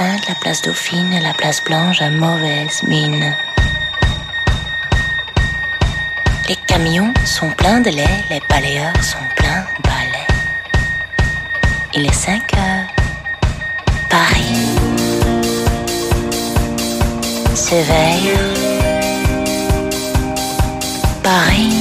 la 0.00 0.34
place 0.40 0.62
Dauphine 0.62 1.20
la 1.22 1.34
place 1.34 1.62
Blanche 1.64 2.00
à 2.00 2.10
mauvaise 2.10 2.82
mine. 2.84 3.34
Les 6.48 6.56
camions 6.66 7.12
sont 7.24 7.50
pleins 7.50 7.80
de 7.80 7.90
lait, 7.90 8.24
les 8.30 8.40
balayeurs 8.48 9.02
sont 9.02 9.18
pleins 9.36 9.64
de 9.76 9.82
balais. 9.82 10.26
Il 11.94 12.06
est 12.06 12.12
5 12.12 12.42
heures. 12.54 12.86
Paris 14.08 14.66
s'éveille. 17.54 18.34
Paris 21.22 21.74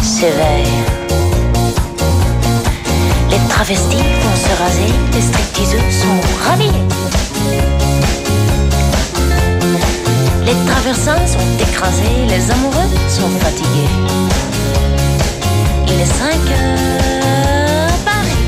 s'éveille. 0.00 1.23
Les 3.34 3.48
travestis 3.48 3.96
vont 3.96 4.36
se 4.36 4.62
raser, 4.62 4.92
les 5.12 5.20
stripteaseux 5.20 5.90
sont 5.90 6.20
ravis. 6.46 6.70
Les 10.44 10.54
traversins 10.70 11.26
sont 11.26 11.40
écrasés, 11.60 12.26
les 12.28 12.48
amoureux 12.52 12.90
sont 13.08 13.28
fatigués. 13.40 13.90
Il 15.88 16.00
est 16.00 16.06
5 16.06 16.26
heures, 16.52 17.90
Paris 18.04 18.46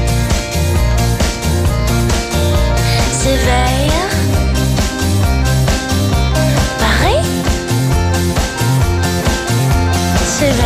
s'éveille. 3.10 3.90
Paris 6.78 7.26
s'éveille. 10.38 10.65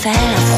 fell 0.00 0.16
off 0.16 0.49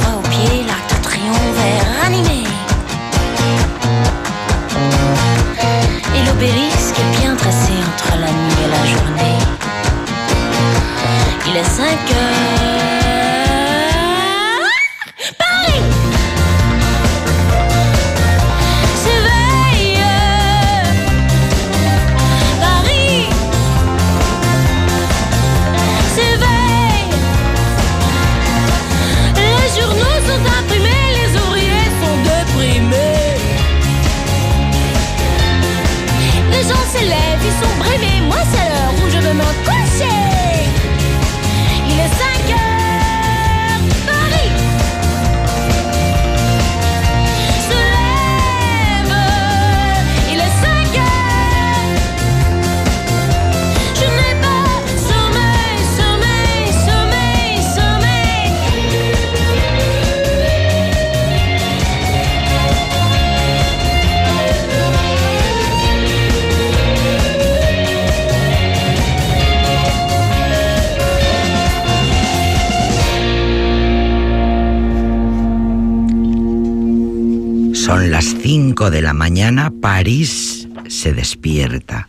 mañana, 79.13 79.73
París 79.81 80.69
se 80.89 81.13
despierta. 81.13 82.09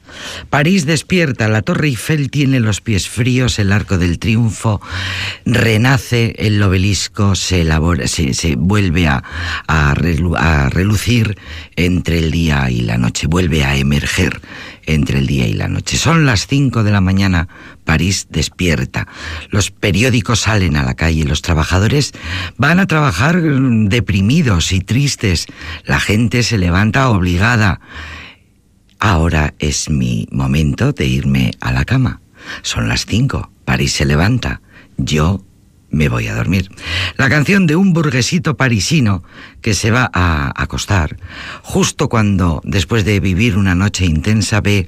París 0.53 0.85
despierta, 0.85 1.47
la 1.47 1.63
Torre 1.63 1.88
Eiffel 1.88 2.29
tiene 2.29 2.59
los 2.59 2.79
pies 2.79 3.09
fríos, 3.09 3.57
el 3.57 3.71
Arco 3.71 3.97
del 3.97 4.19
Triunfo 4.19 4.81
renace, 5.47 6.35
el 6.38 6.61
obelisco 6.61 7.33
se, 7.33 7.61
elabora, 7.61 8.05
se, 8.07 8.55
vuelve 8.55 9.07
a, 9.07 9.23
a, 9.65 9.95
relu- 9.95 10.38
a 10.38 10.69
relucir 10.69 11.39
entre 11.75 12.19
el 12.19 12.29
día 12.29 12.69
y 12.69 12.81
la 12.81 13.00
noche, 13.00 13.25
vuelve 13.25 13.63
a 13.63 13.75
emerger 13.77 14.41
entre 14.85 15.17
el 15.17 15.25
día 15.25 15.47
y 15.47 15.53
la 15.53 15.67
noche. 15.69 15.97
Son 15.97 16.27
las 16.27 16.45
5 16.45 16.83
de 16.83 16.91
la 16.91 17.01
mañana, 17.01 17.47
París 17.83 18.27
despierta. 18.29 19.07
Los 19.50 19.71
periódicos 19.71 20.41
salen 20.41 20.75
a 20.77 20.83
la 20.83 20.94
calle, 20.94 21.23
los 21.23 21.41
trabajadores 21.41 22.11
van 22.57 22.79
a 22.79 22.85
trabajar 22.85 23.41
deprimidos 23.41 24.71
y 24.71 24.81
tristes. 24.81 25.47
La 25.85 26.00
gente 26.00 26.44
se 26.44 26.59
levanta 26.59 27.09
obligada. 27.09 27.79
Ahora 29.05 29.53
es 29.59 29.89
mi 29.89 30.29
momento 30.31 30.94
de 30.94 31.05
irme 31.05 31.51
a 31.59 31.73
la 31.73 31.83
cama. 31.83 32.21
Son 32.61 32.88
las 32.88 33.05
5. 33.05 33.51
París 33.65 33.91
se 33.91 34.05
levanta. 34.05 34.61
Yo 34.95 35.44
me 35.89 36.07
voy 36.07 36.27
a 36.27 36.35
dormir. 36.35 36.69
La 37.17 37.27
canción 37.27 37.67
de 37.67 37.75
un 37.75 37.91
burguesito 37.91 38.55
parisino 38.55 39.21
que 39.61 39.73
se 39.73 39.91
va 39.91 40.09
a 40.13 40.53
acostar 40.55 41.17
justo 41.63 42.07
cuando, 42.07 42.61
después 42.63 43.03
de 43.03 43.19
vivir 43.19 43.57
una 43.57 43.75
noche 43.75 44.05
intensa, 44.05 44.61
ve 44.61 44.88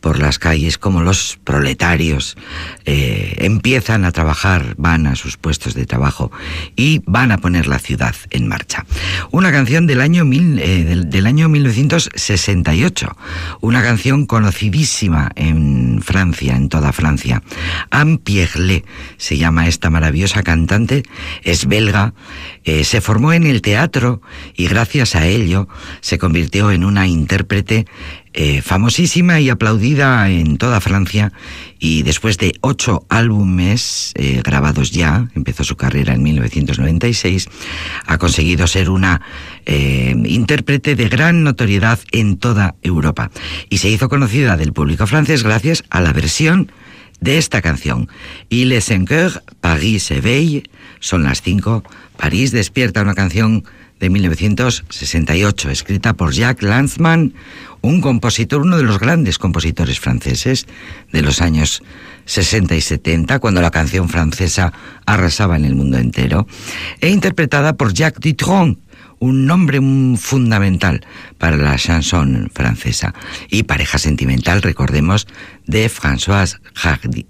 por 0.00 0.18
las 0.18 0.38
calles, 0.38 0.78
como 0.78 1.02
los 1.02 1.38
proletarios 1.44 2.36
eh, 2.84 3.34
empiezan 3.38 4.04
a 4.04 4.12
trabajar, 4.12 4.74
van 4.76 5.06
a 5.06 5.16
sus 5.16 5.36
puestos 5.36 5.74
de 5.74 5.86
trabajo 5.86 6.30
y 6.76 7.02
van 7.06 7.32
a 7.32 7.38
poner 7.38 7.66
la 7.66 7.78
ciudad 7.78 8.14
en 8.30 8.48
marcha. 8.48 8.86
Una 9.30 9.52
canción 9.52 9.86
del 9.86 10.00
año, 10.00 10.24
eh, 10.32 10.84
del, 10.84 11.10
del 11.10 11.26
año 11.26 11.48
1968, 11.48 13.16
una 13.60 13.82
canción 13.82 14.26
conocidísima 14.26 15.30
en 15.34 16.00
Francia, 16.02 16.56
en 16.56 16.68
toda 16.68 16.92
Francia. 16.92 17.42
Anne 17.90 18.18
Pierlet 18.18 18.84
se 19.16 19.36
llama 19.36 19.68
esta 19.68 19.90
maravillosa 19.90 20.42
cantante, 20.42 21.02
es 21.42 21.66
belga, 21.66 22.14
eh, 22.64 22.84
se 22.84 23.00
formó 23.00 23.32
en 23.32 23.46
el 23.46 23.62
teatro 23.62 24.20
y 24.54 24.66
gracias 24.66 25.14
a 25.14 25.26
ello 25.26 25.68
se 26.00 26.18
convirtió 26.18 26.70
en 26.70 26.84
una 26.84 27.06
intérprete 27.06 27.86
eh, 28.40 28.62
famosísima 28.62 29.40
y 29.40 29.50
aplaudida 29.50 30.30
en 30.30 30.58
toda 30.58 30.80
Francia 30.80 31.32
y 31.80 32.04
después 32.04 32.38
de 32.38 32.52
ocho 32.60 33.04
álbumes 33.08 34.12
eh, 34.14 34.42
grabados 34.44 34.92
ya, 34.92 35.28
empezó 35.34 35.64
su 35.64 35.76
carrera 35.76 36.14
en 36.14 36.22
1996, 36.22 37.48
ha 38.06 38.16
conseguido 38.18 38.68
ser 38.68 38.90
una 38.90 39.22
intérprete 39.66 40.94
de 40.94 41.08
gran 41.08 41.42
notoriedad 41.42 41.98
en 42.12 42.38
toda 42.38 42.76
Europa 42.80 43.30
y 43.68 43.78
se 43.78 43.90
hizo 43.90 44.08
conocida 44.08 44.56
del 44.56 44.72
público 44.72 45.06
francés 45.08 45.42
gracias 45.42 45.82
a 45.90 46.00
la 46.00 46.12
versión 46.12 46.70
de 47.20 47.38
esta 47.38 47.60
canción. 47.60 48.08
Y 48.48 48.66
les 48.66 48.84
cinq 48.84 49.10
Paris 49.60 50.04
se 50.04 50.20
veille, 50.20 50.62
son 51.00 51.24
las 51.24 51.42
cinco 51.42 51.82
París 52.16 52.52
despierta, 52.52 53.02
una 53.02 53.14
canción 53.14 53.64
de 54.00 54.10
1968, 54.10 55.70
escrita 55.70 56.14
por 56.14 56.32
Jacques 56.32 56.68
Lanzmann, 56.68 57.34
un 57.80 58.00
compositor, 58.00 58.62
uno 58.62 58.76
de 58.76 58.82
los 58.82 58.98
grandes 58.98 59.38
compositores 59.38 60.00
franceses 60.00 60.66
de 61.12 61.22
los 61.22 61.40
años 61.40 61.82
60 62.24 62.76
y 62.76 62.80
70, 62.80 63.38
cuando 63.38 63.60
la 63.60 63.70
canción 63.70 64.08
francesa 64.08 64.72
arrasaba 65.06 65.56
en 65.56 65.64
el 65.64 65.74
mundo 65.74 65.98
entero, 65.98 66.46
e 67.00 67.08
interpretada 67.08 67.76
por 67.76 67.92
Jacques 67.94 68.20
Dutronc, 68.20 68.78
un 69.20 69.46
nombre 69.46 69.80
fundamental 70.16 71.04
para 71.38 71.56
la 71.56 71.76
chanson 71.76 72.50
francesa 72.54 73.14
y 73.50 73.64
pareja 73.64 73.98
sentimental, 73.98 74.62
recordemos, 74.62 75.26
de 75.66 75.88
Françoise 75.88 76.60
Hardy. 76.74 77.26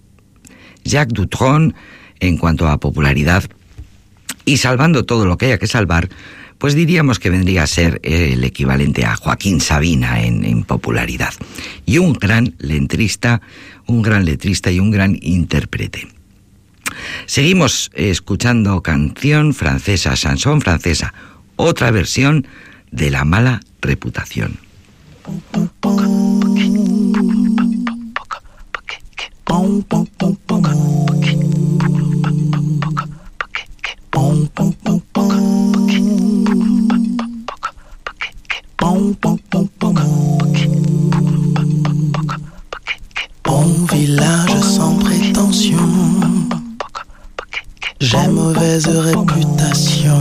Jacques 0.84 1.14
Dutronc, 1.14 1.74
en 2.20 2.36
cuanto 2.36 2.68
a 2.68 2.78
popularidad, 2.78 3.44
y 4.44 4.56
salvando 4.56 5.04
todo 5.04 5.26
lo 5.26 5.36
que 5.36 5.46
haya 5.46 5.58
que 5.58 5.66
salvar, 5.66 6.08
pues 6.58 6.74
diríamos 6.74 7.18
que 7.18 7.30
vendría 7.30 7.62
a 7.62 7.66
ser 7.66 8.00
el 8.02 8.42
equivalente 8.44 9.04
a 9.04 9.16
Joaquín 9.16 9.60
Sabina 9.60 10.22
en, 10.22 10.64
popularidad. 10.64 11.32
Y 11.86 11.98
un 11.98 12.12
gran 12.12 12.54
letrista, 12.58 13.40
un 13.86 14.02
gran 14.02 14.24
letrista 14.24 14.70
y 14.70 14.80
un 14.80 14.90
gran 14.90 15.16
intérprete. 15.22 16.08
Seguimos 17.26 17.90
escuchando 17.94 18.82
canción 18.82 19.54
francesa, 19.54 20.14
chanson 20.14 20.60
francesa, 20.60 21.14
otra 21.56 21.90
versión 21.90 22.46
de 22.90 23.10
la 23.10 23.24
mala 23.24 23.60
reputación. 23.80 24.58
Bon 43.44 43.64
village 43.92 44.60
sans 44.60 44.94
prétention, 44.96 45.76
j'ai 48.00 48.26
mauvaise 48.28 48.88
réputation. 48.88 50.20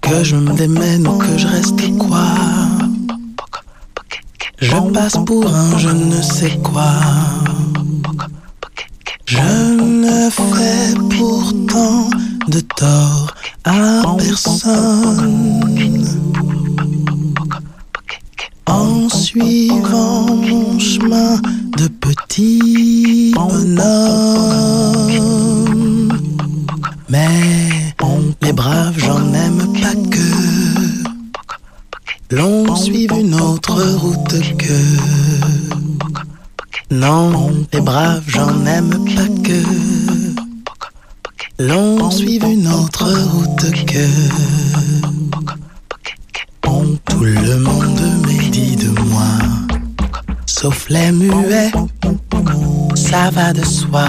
Que 0.00 0.24
je 0.24 0.36
me 0.36 0.54
démène 0.54 1.06
ou 1.06 1.18
que 1.18 1.36
je 1.36 1.46
reste 1.46 1.98
quoi, 1.98 2.26
je 4.60 4.76
passe 4.92 5.18
pour 5.26 5.46
un 5.54 5.78
je 5.78 5.90
ne 5.90 6.22
sais 6.22 6.58
quoi. 6.62 6.92
Je 9.26 9.38
ne 9.38 10.30
fais 10.30 10.94
pourtant 11.16 12.08
de 12.48 12.60
tort 12.60 13.34
à 13.64 14.02
personne 14.18 15.54
en 18.66 19.08
suivant 19.08 20.26
mon 20.36 20.78
chemin 20.78 21.40
de 21.78 21.88
petit 21.88 23.32
bonhomme. 23.34 23.82
Mais 27.08 27.94
les 28.42 28.52
braves, 28.52 28.98
j'en 28.98 29.32
aime 29.32 29.72
pas 29.80 29.94
que 30.10 30.28
l'on 32.34 32.76
suive 32.76 33.12
une 33.18 33.34
autre 33.40 33.82
route 33.96 34.56
que. 34.58 34.80
Non, 36.90 37.52
les 37.72 37.80
braves, 37.80 38.24
j'en 38.26 38.64
aime 38.66 39.04
pas 39.14 39.28
que 39.42 40.03
l'on 41.58 42.10
suive 42.10 42.44
une 42.44 42.68
autre 42.68 43.10
route 43.32 43.70
que. 43.86 44.08
Tout 47.06 47.24
le 47.24 47.58
monde 47.58 48.00
me 48.26 48.50
dit 48.50 48.76
de 48.76 48.88
moi, 48.88 49.38
sauf 50.46 50.88
les 50.88 51.12
muets, 51.12 51.70
ça 52.94 53.30
va 53.30 53.52
de 53.52 53.64
soi. 53.64 54.08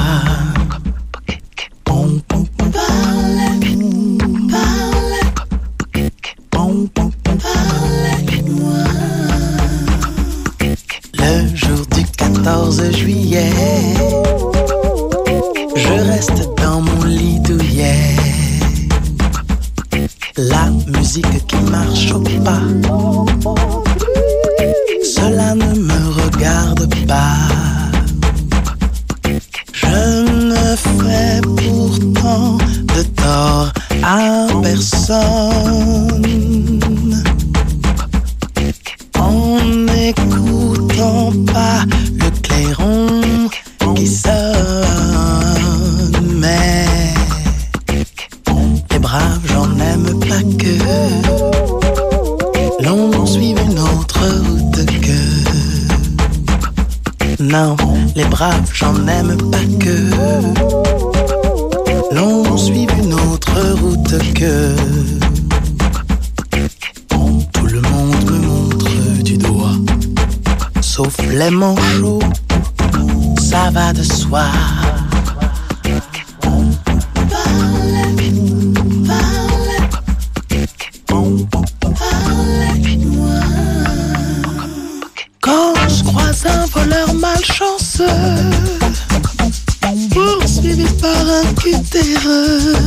Sauf 70.95 71.17
les 71.29 71.49
manchots, 71.49 72.19
ça 73.37 73.69
va 73.69 73.91
de 73.91 74.01
soi. 74.01 74.45
Quand 85.41 85.73
je 85.89 86.03
croise 86.05 86.45
un 86.45 86.65
voleur 86.67 87.13
malchanceux, 87.13 88.05
poursuivi 90.11 90.87
par 91.01 91.25
un 91.39 91.53
cutéreux, 91.61 92.84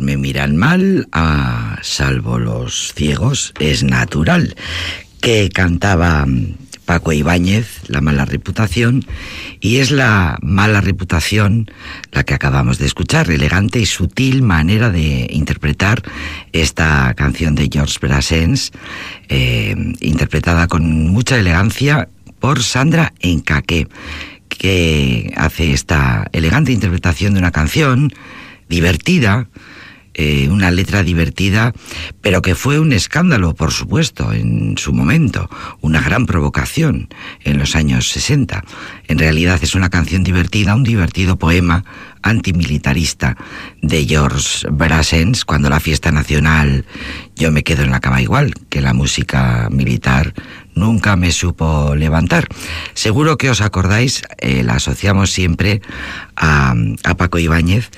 Me 0.00 0.16
miran 0.16 0.56
mal, 0.56 1.08
a 1.12 1.78
salvo 1.82 2.38
los 2.38 2.92
ciegos, 2.94 3.52
es 3.58 3.82
natural. 3.82 4.56
Que 5.20 5.50
cantaba 5.50 6.26
Paco 6.90 7.12
Ibáñez, 7.12 7.82
La 7.88 8.00
mala 8.00 8.24
reputación, 8.24 9.04
y 9.60 9.76
es 9.76 9.90
la 9.90 10.38
mala 10.42 10.80
reputación 10.80 11.70
la 12.10 12.24
que 12.24 12.34
acabamos 12.34 12.78
de 12.78 12.86
escuchar, 12.86 13.30
elegante 13.30 13.78
y 13.78 13.86
sutil 13.86 14.42
manera 14.42 14.90
de 14.90 15.28
interpretar 15.30 16.02
esta 16.52 17.14
canción 17.14 17.54
de 17.54 17.68
George 17.70 17.98
Brassens, 18.00 18.72
eh, 19.28 19.76
interpretada 20.00 20.66
con 20.66 21.08
mucha 21.08 21.38
elegancia 21.38 22.08
por 22.40 22.62
Sandra 22.62 23.12
Encaque, 23.20 23.86
que 24.48 25.32
hace 25.36 25.72
esta 25.72 26.28
elegante 26.32 26.72
interpretación 26.72 27.34
de 27.34 27.38
una 27.38 27.52
canción 27.52 28.12
divertida, 28.68 29.48
eh, 30.22 30.50
una 30.50 30.70
letra 30.70 31.02
divertida, 31.02 31.72
pero 32.20 32.42
que 32.42 32.54
fue 32.54 32.78
un 32.78 32.92
escándalo, 32.92 33.54
por 33.54 33.72
supuesto, 33.72 34.34
en 34.34 34.76
su 34.76 34.92
momento, 34.92 35.48
una 35.80 36.02
gran 36.02 36.26
provocación 36.26 37.08
en 37.42 37.58
los 37.58 37.74
años 37.74 38.10
60. 38.10 38.62
En 39.08 39.18
realidad 39.18 39.58
es 39.62 39.74
una 39.74 39.88
canción 39.88 40.22
divertida, 40.22 40.74
un 40.74 40.84
divertido 40.84 41.38
poema 41.38 41.86
antimilitarista 42.20 43.38
de 43.80 44.04
George 44.04 44.68
Brassens, 44.70 45.46
cuando 45.46 45.70
la 45.70 45.80
fiesta 45.80 46.12
nacional 46.12 46.84
yo 47.34 47.50
me 47.50 47.64
quedo 47.64 47.82
en 47.82 47.90
la 47.90 48.00
cama 48.00 48.20
igual, 48.20 48.52
que 48.68 48.82
la 48.82 48.92
música 48.92 49.68
militar 49.70 50.34
nunca 50.74 51.16
me 51.16 51.32
supo 51.32 51.94
levantar. 51.94 52.46
Seguro 52.92 53.38
que 53.38 53.48
os 53.48 53.62
acordáis, 53.62 54.22
eh, 54.36 54.64
la 54.64 54.74
asociamos 54.74 55.30
siempre 55.30 55.80
a, 56.36 56.74
a 57.04 57.16
Paco 57.16 57.38
Ibáñez, 57.38 57.88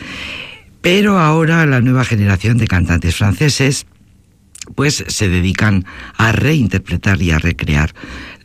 pero 0.82 1.18
ahora 1.18 1.64
la 1.64 1.80
nueva 1.80 2.04
generación 2.04 2.58
de 2.58 2.66
cantantes 2.66 3.16
franceses 3.16 3.86
pues 4.76 5.04
se 5.08 5.28
dedican 5.28 5.84
a 6.16 6.30
reinterpretar 6.30 7.20
y 7.20 7.32
a 7.32 7.38
recrear 7.38 7.94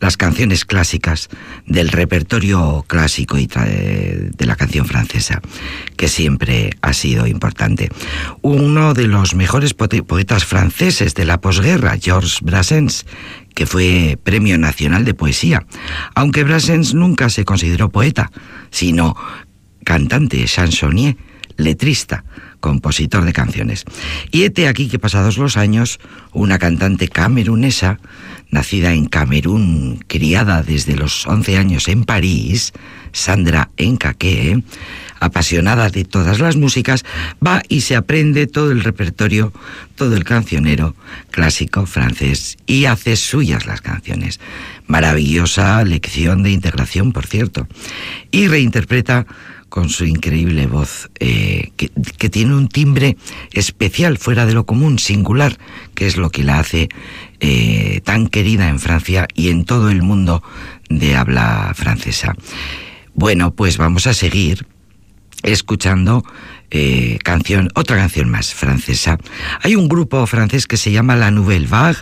las 0.00 0.16
canciones 0.16 0.64
clásicas 0.64 1.28
del 1.66 1.90
repertorio 1.90 2.84
clásico 2.88 3.38
y 3.38 3.46
de 3.46 4.46
la 4.46 4.56
canción 4.56 4.86
francesa, 4.86 5.40
que 5.96 6.08
siempre 6.08 6.70
ha 6.82 6.92
sido 6.92 7.26
importante. 7.26 7.90
Uno 8.42 8.94
de 8.94 9.06
los 9.06 9.34
mejores 9.34 9.74
poetas 9.74 10.44
franceses 10.44 11.14
de 11.14 11.24
la 11.24 11.40
posguerra, 11.40 11.96
Georges 12.00 12.40
Brassens, 12.42 13.06
que 13.54 13.66
fue 13.66 14.18
Premio 14.22 14.58
Nacional 14.58 15.04
de 15.04 15.14
Poesía, 15.14 15.66
aunque 16.14 16.44
Brassens 16.44 16.94
nunca 16.94 17.28
se 17.30 17.44
consideró 17.44 17.90
poeta, 17.90 18.30
sino 18.70 19.16
cantante, 19.84 20.44
chansonnier, 20.46 21.16
letrista, 21.56 22.24
compositor 22.60 23.24
de 23.24 23.32
canciones. 23.32 23.84
Y 24.30 24.44
hete 24.44 24.68
aquí 24.68 24.88
que 24.88 24.98
pasados 24.98 25.38
los 25.38 25.56
años, 25.56 25.98
una 26.32 26.58
cantante 26.58 27.08
camerunesa, 27.08 27.98
nacida 28.50 28.92
en 28.92 29.06
Camerún, 29.06 30.04
criada 30.06 30.62
desde 30.62 30.96
los 30.96 31.26
11 31.26 31.58
años 31.58 31.88
en 31.88 32.04
París, 32.04 32.72
Sandra 33.12 33.70
Encaque, 33.76 34.62
apasionada 35.20 35.90
de 35.90 36.04
todas 36.04 36.38
las 36.38 36.56
músicas, 36.56 37.04
va 37.44 37.62
y 37.68 37.82
se 37.82 37.96
aprende 37.96 38.46
todo 38.46 38.70
el 38.70 38.82
repertorio, 38.82 39.52
todo 39.96 40.16
el 40.16 40.24
cancionero 40.24 40.94
clásico 41.30 41.86
francés 41.86 42.56
y 42.66 42.86
hace 42.86 43.16
suyas 43.16 43.66
las 43.66 43.80
canciones. 43.80 44.40
Maravillosa 44.86 45.84
lección 45.84 46.42
de 46.42 46.50
integración, 46.50 47.12
por 47.12 47.26
cierto. 47.26 47.66
Y 48.30 48.48
reinterpreta 48.48 49.26
con 49.68 49.88
su 49.88 50.04
increíble 50.04 50.66
voz, 50.66 51.10
eh, 51.20 51.72
que, 51.76 52.28
tiene 52.28 52.54
un 52.54 52.68
timbre 52.68 53.16
especial, 53.52 54.18
fuera 54.18 54.46
de 54.46 54.54
lo 54.54 54.64
común, 54.64 54.98
singular, 54.98 55.58
que 55.94 56.06
es 56.06 56.16
lo 56.16 56.30
que 56.30 56.44
la 56.44 56.58
hace 56.58 56.88
eh, 57.40 58.00
tan 58.04 58.28
querida 58.28 58.68
en 58.68 58.78
Francia 58.78 59.28
y 59.34 59.50
en 59.50 59.64
todo 59.64 59.90
el 59.90 60.02
mundo 60.02 60.42
de 60.88 61.16
habla 61.16 61.72
francesa. 61.74 62.34
Bueno, 63.14 63.54
pues 63.54 63.78
vamos 63.78 64.06
a 64.06 64.14
seguir 64.14 64.66
escuchando 65.42 66.24
eh, 66.70 67.18
canción, 67.24 67.70
otra 67.74 67.96
canción 67.96 68.28
más 68.28 68.52
francesa. 68.54 69.18
Hay 69.62 69.74
un 69.74 69.88
grupo 69.88 70.26
francés 70.26 70.66
que 70.66 70.76
se 70.76 70.92
llama 70.92 71.16
La 71.16 71.30
Nouvelle 71.30 71.66
Vague, 71.66 71.98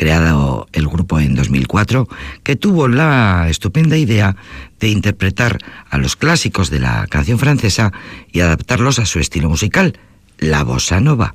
creado 0.00 0.66
el 0.72 0.88
grupo 0.88 1.20
en 1.20 1.34
2004, 1.34 2.08
que 2.42 2.56
tuvo 2.56 2.88
la 2.88 3.48
estupenda 3.50 3.98
idea 3.98 4.34
de 4.78 4.88
interpretar 4.88 5.58
a 5.90 5.98
los 5.98 6.16
clásicos 6.16 6.70
de 6.70 6.78
la 6.78 7.06
canción 7.06 7.38
francesa 7.38 7.92
y 8.32 8.40
adaptarlos 8.40 8.98
a 8.98 9.04
su 9.04 9.18
estilo 9.18 9.50
musical, 9.50 9.98
la 10.38 10.64
bossa 10.64 11.00
nova. 11.00 11.34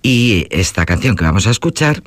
Y 0.00 0.46
esta 0.48 0.86
canción 0.86 1.16
que 1.16 1.24
vamos 1.24 1.46
a 1.46 1.50
escuchar 1.50 2.02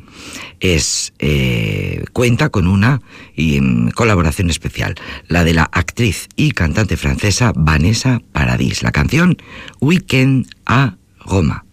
es 0.60 1.14
eh, 1.20 2.04
cuenta 2.14 2.50
con 2.50 2.66
una 2.66 3.04
um, 3.38 3.92
colaboración 3.92 4.50
especial, 4.50 4.96
la 5.28 5.44
de 5.44 5.54
la 5.54 5.70
actriz 5.72 6.30
y 6.36 6.54
cantante 6.54 6.98
francesa 6.98 7.54
Vanessa 7.56 8.24
Paradis. 8.32 8.82
La 8.82 8.92
canción 8.92 9.38
Weekend 9.82 10.48
a 10.66 10.96
Roma. 11.24 11.64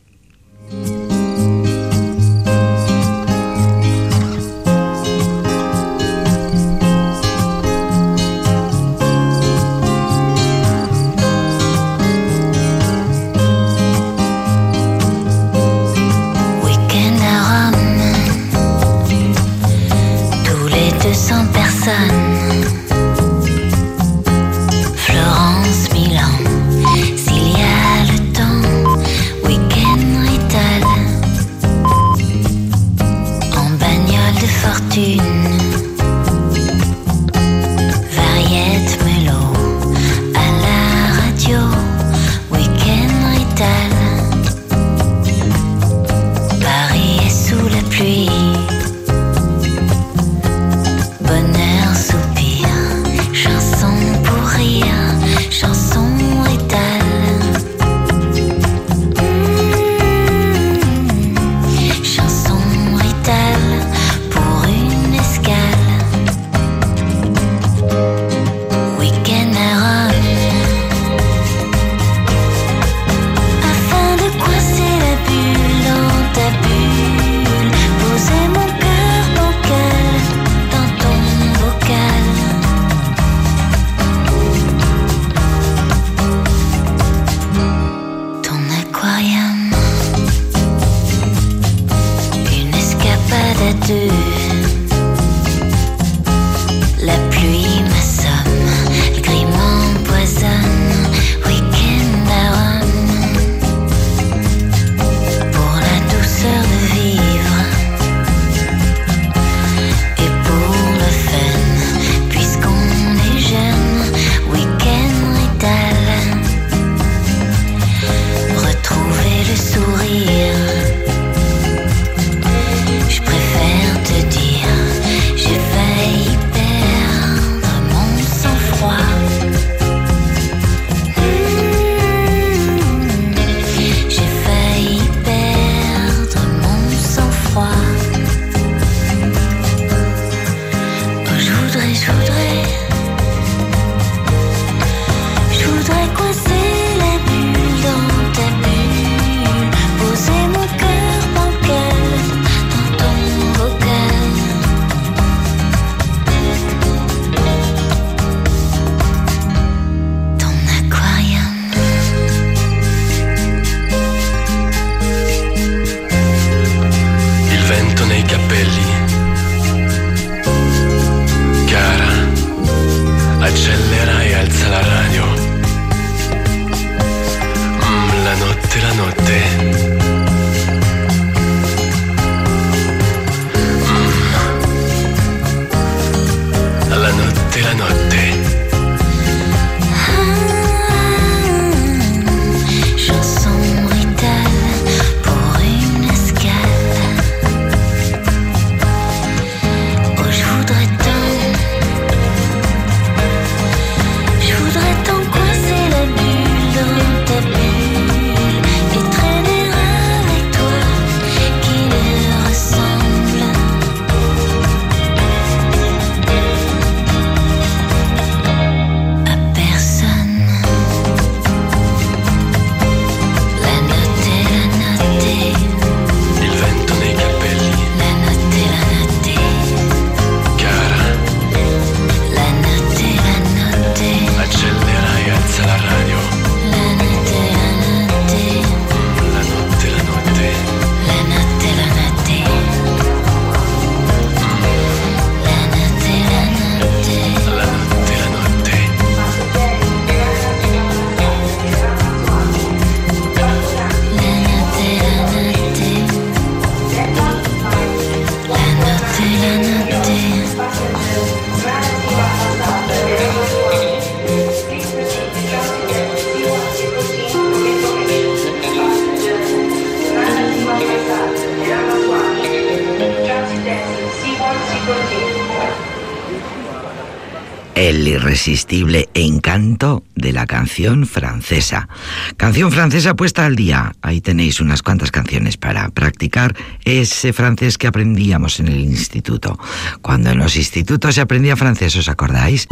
Irresistible 278.42 279.08
encanto 279.14 280.02
de 280.16 280.32
la 280.32 280.46
canción 280.46 281.06
francesa. 281.06 281.88
Canción 282.36 282.72
francesa 282.72 283.14
puesta 283.14 283.46
al 283.46 283.54
día. 283.54 283.94
Ahí 284.02 284.20
tenéis 284.20 284.60
unas 284.60 284.82
cuantas 284.82 285.12
canciones 285.12 285.56
para 285.56 285.88
practicar 285.90 286.56
ese 286.84 287.32
francés 287.32 287.78
que 287.78 287.86
aprendíamos 287.86 288.58
en 288.58 288.66
el 288.66 288.80
instituto. 288.80 289.58
Cuando 290.00 290.30
en 290.30 290.38
los 290.38 290.56
institutos 290.56 291.14
se 291.14 291.20
aprendía 291.20 291.56
francés, 291.56 291.94
¿os 291.94 292.08
acordáis? 292.08 292.66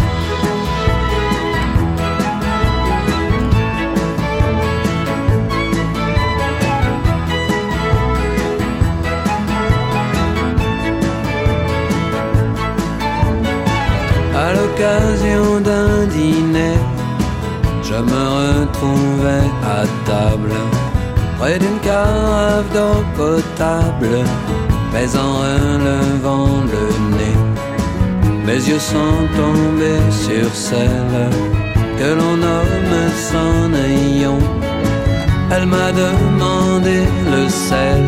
Mais 24.93 25.17
en 25.17 25.33
relevant 25.45 26.63
le 26.75 26.85
nez, 27.17 27.39
mes 28.47 28.61
yeux 28.69 28.79
sont 28.79 29.21
tombés 29.37 30.11
sur 30.11 30.49
celle 30.55 31.31
que 31.99 32.09
l'on 32.19 32.37
nomme 32.37 32.97
Cendrillon. 33.31 34.39
Elle 35.53 35.67
m'a 35.67 35.91
demandé 35.93 37.03
le 37.31 37.49
sel, 37.49 38.03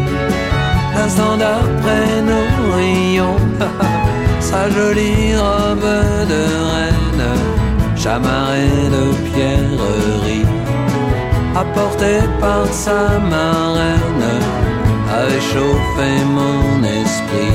l'instant 0.94 1.36
d'après 1.36 2.22
nos 2.30 2.76
rayons. 2.76 3.36
sa 4.52 4.68
jolie 4.68 5.34
robe 5.34 5.90
de 6.32 6.42
reine, 6.72 7.26
chamarrée 7.96 8.84
de 8.96 9.04
pierreries, 9.28 10.48
apportée 11.56 12.22
par 12.40 12.66
sa 12.84 13.18
marraine, 13.34 14.28
avait 15.18 15.40
chauffé 15.52 16.10
mon 16.38 16.82
esprit. 17.00 17.54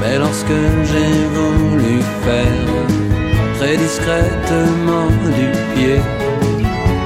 Mais 0.00 0.18
lorsque 0.18 0.58
j'ai 0.90 1.14
voulu 1.38 1.94
faire 2.24 2.70
très 3.58 3.76
discrètement 3.76 5.08
du 5.38 5.46
pied 5.72 6.00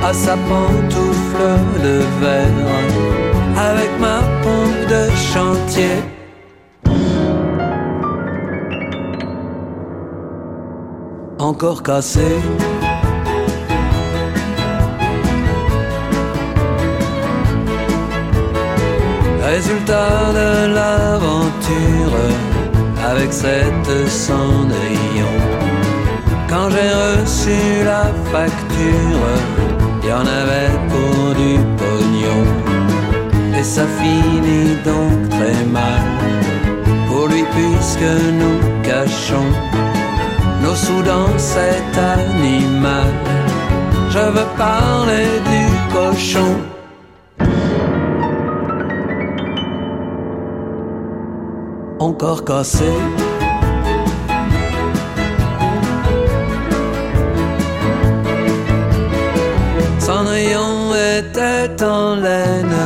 à 0.03 0.13
sa 0.13 0.37
pantoufle 0.49 1.45
de 1.83 1.97
verre, 2.21 2.69
avec 3.71 3.91
ma 4.01 4.21
pompe 4.43 4.83
de 4.95 5.05
chantier, 5.33 5.97
encore 11.39 11.83
cassé. 11.83 12.31
Résultat 19.55 20.33
de 20.41 20.75
l'aventure 20.75 22.19
avec 23.03 23.33
cette 23.33 24.09
cendrillon. 24.09 25.37
Quand 26.51 26.69
j'ai 26.69 26.93
reçu 27.05 27.59
la 27.83 28.05
facture, 28.31 29.27
il 30.03 30.09
y 30.11 30.13
en 30.13 30.27
avait 30.43 30.75
pour 30.91 31.35
du 31.43 31.55
pognon. 31.81 32.43
Et 33.59 33.63
ça 33.63 33.87
finit 33.99 34.77
donc 34.85 35.31
très 35.31 35.65
mal 35.65 36.05
pour 37.09 37.29
lui 37.29 37.43
puisque 37.55 38.13
nous 38.41 38.59
cachons 38.83 39.51
nos 40.63 40.75
sous 40.75 41.03
dans 41.03 41.39
cet 41.39 41.97
animal. 41.97 43.11
Je 44.11 44.19
veux 44.19 44.51
parler 44.59 45.29
du 45.51 45.65
cochon. 45.95 46.78
Encore 51.99 52.45
cassé. 52.45 52.93
Cendrillon 59.99 60.95
était 61.19 61.83
en 61.85 62.17
laine, 62.17 62.81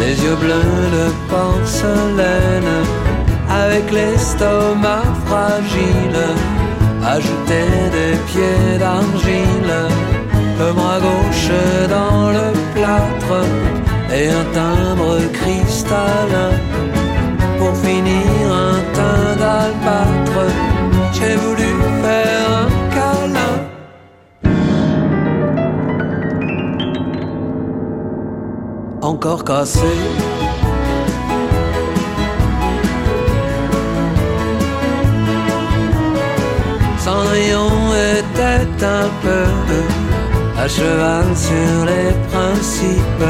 les 0.00 0.14
yeux 0.24 0.36
bleus 0.36 0.82
de 0.96 1.06
porcelaine, 1.28 2.74
avec 3.48 3.90
l'estomac 3.92 5.04
fragile 5.26 6.20
ajouter 7.04 7.68
des 7.96 8.16
pieds 8.28 8.78
d'argile, 8.78 9.74
le 10.58 10.72
bras 10.72 11.00
gauche 11.00 11.50
dans 11.88 12.30
le 12.30 12.52
plâtre 12.74 13.44
et 14.12 14.28
un 14.28 14.44
timbre 14.52 15.18
cristallin. 15.32 16.99
Pour 17.70 17.78
finir 17.88 18.26
un 18.52 18.78
teint 18.94 19.36
d'albâtre, 19.38 20.42
j'ai 21.12 21.36
voulu 21.36 21.68
faire 22.02 22.46
un 22.62 22.68
câlin. 22.94 23.56
Encore 29.02 29.44
cassé. 29.44 29.92
Cendrillon 36.98 37.70
était 38.18 38.84
un 38.84 39.08
peu 39.22 39.44
à 40.58 40.66
cheval 40.66 41.26
sur 41.36 41.84
les 41.90 42.10
principes. 42.32 43.26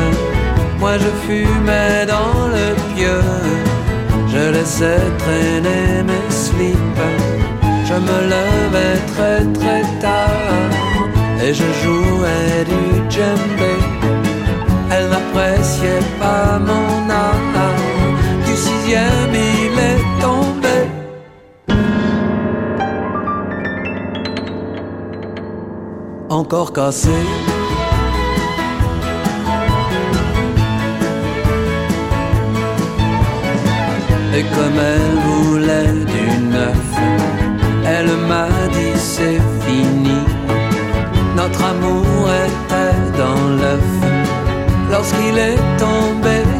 Moi 0.78 0.94
je 0.96 1.10
fumais 1.26 2.06
dans 2.06 2.48
le 2.56 2.68
pieu, 2.94 3.20
je 4.40 4.50
laissais 4.52 5.04
traîner 5.18 6.02
mes 6.08 6.30
slips. 6.30 7.06
Je 7.88 7.94
me 7.94 8.18
levais 8.34 8.98
très 9.12 9.40
très 9.58 9.82
tard 10.00 10.70
et 11.42 11.52
je 11.52 11.68
jouais 11.82 12.64
du 12.72 12.82
djembé. 13.12 13.74
Elle 14.92 15.08
n'appréciait 15.14 16.06
pas 16.20 16.58
mon 16.58 17.10
art. 17.10 17.38
Du 18.46 18.54
sixième 18.56 19.34
il 19.34 19.78
est 19.90 20.04
tombé. 20.20 20.78
encore 26.28 26.72
cassé. 26.72 27.18
Et 34.36 34.44
comme 34.44 34.78
elle 34.92 35.18
voulait 35.26 35.92
du 36.14 36.26
neuf, 36.56 36.86
elle 37.84 38.12
m'a 38.28 38.48
dit 38.72 38.96
c'est 38.96 39.40
fini. 39.66 40.20
Notre 41.36 41.62
amour 41.64 42.28
était 42.46 43.18
dans 43.18 43.42
l'œuf 43.60 43.88
lorsqu'il 44.90 45.36
est 45.38 45.60
tombé 45.78 46.59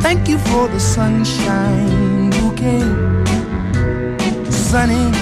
Thank 0.00 0.28
you 0.28 0.38
for 0.38 0.68
the 0.68 0.80
sunshine 0.80 1.88
you 1.88 2.30
bouquet. 2.40 2.82
Sunny. 4.50 5.12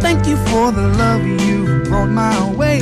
Thank 0.00 0.26
you 0.26 0.36
for 0.48 0.72
the 0.72 0.88
love 1.02 1.24
you 1.24 1.82
brought 1.84 2.10
my 2.10 2.52
way. 2.54 2.78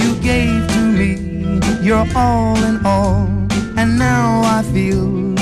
You 0.00 0.14
gave 0.20 0.66
to 0.74 0.80
me 0.98 1.60
your 1.82 2.06
all 2.14 2.56
in 2.64 2.84
all, 2.84 3.26
and 3.76 3.98
now 3.98 4.42
I 4.44 4.62
feel 4.72 5.34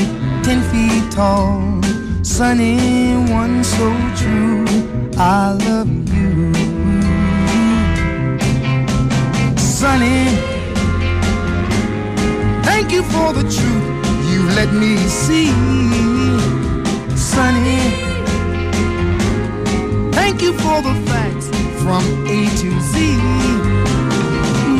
ten 0.42 0.60
feet 0.70 1.10
tall. 1.12 1.82
Sunny, 2.22 3.14
one 3.32 3.64
so 3.64 3.88
true. 4.16 4.66
I 5.16 5.52
love 5.52 5.90
you. 6.14 6.68
sunny. 9.78 10.47
Thank 12.88 13.04
you 13.04 13.10
for 13.12 13.34
the 13.34 13.42
truth 13.42 14.32
you 14.32 14.44
let 14.56 14.72
me 14.72 14.96
see, 14.96 15.48
sunny. 17.14 17.76
Thank 20.10 20.40
you 20.40 20.54
for 20.54 20.80
the 20.80 20.94
facts 21.04 21.48
from 21.82 22.02
A 22.26 22.48
to 22.48 22.80
Z. 22.80 23.16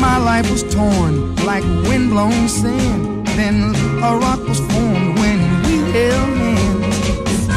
My 0.01 0.17
life 0.17 0.49
was 0.49 0.63
torn 0.73 1.35
like 1.45 1.63
windblown 1.87 2.49
sand. 2.49 3.27
Then 3.37 3.75
a 4.01 4.17
rock 4.17 4.39
was 4.47 4.59
formed 4.59 5.19
when 5.19 5.39
we 5.65 5.75
held 5.91 6.29
hands. 6.41 7.47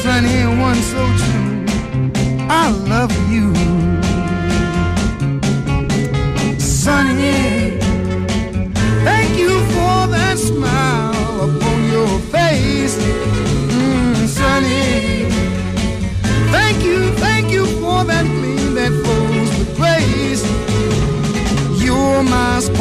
Sunny, 0.00 0.46
one 0.58 0.80
so 0.92 1.02
true. 1.22 1.66
I 2.48 2.70
love 2.70 3.12
you. 3.30 3.61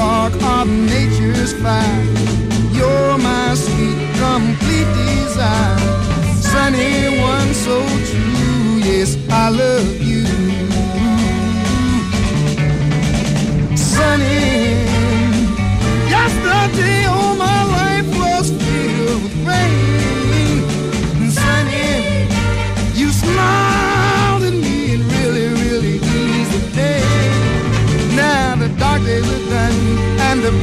Spark 0.01 0.33
of 0.57 0.67
nature's 0.67 1.53
fire. 1.61 2.03
You're 2.73 3.17
my 3.19 3.53
sweet, 3.53 3.99
complete 4.17 4.89
desire. 4.97 5.77
Sunny 6.51 7.21
one, 7.21 7.53
so 7.53 7.77
true. 8.09 8.81
Yes, 8.89 9.15
I 9.29 9.49
love 9.49 9.90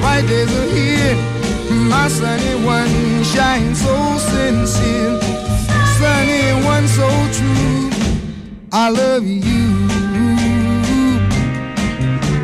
bright 0.00 0.26
days 0.26 0.50
are 0.56 0.70
here. 0.74 1.16
My 1.70 2.08
sunny 2.08 2.54
one 2.64 3.24
shines 3.24 3.80
so 3.82 4.18
sincere, 4.18 5.20
sunny 5.98 6.64
one 6.64 6.86
so 6.88 7.08
true. 7.36 7.90
I 8.72 8.90
love 8.90 9.24
you. 9.24 9.88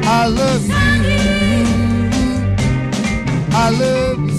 I 0.06 0.26
love 0.26 0.66
you. 0.66 0.74
I 3.52 3.70
love 3.70 4.18
you. 4.18 4.34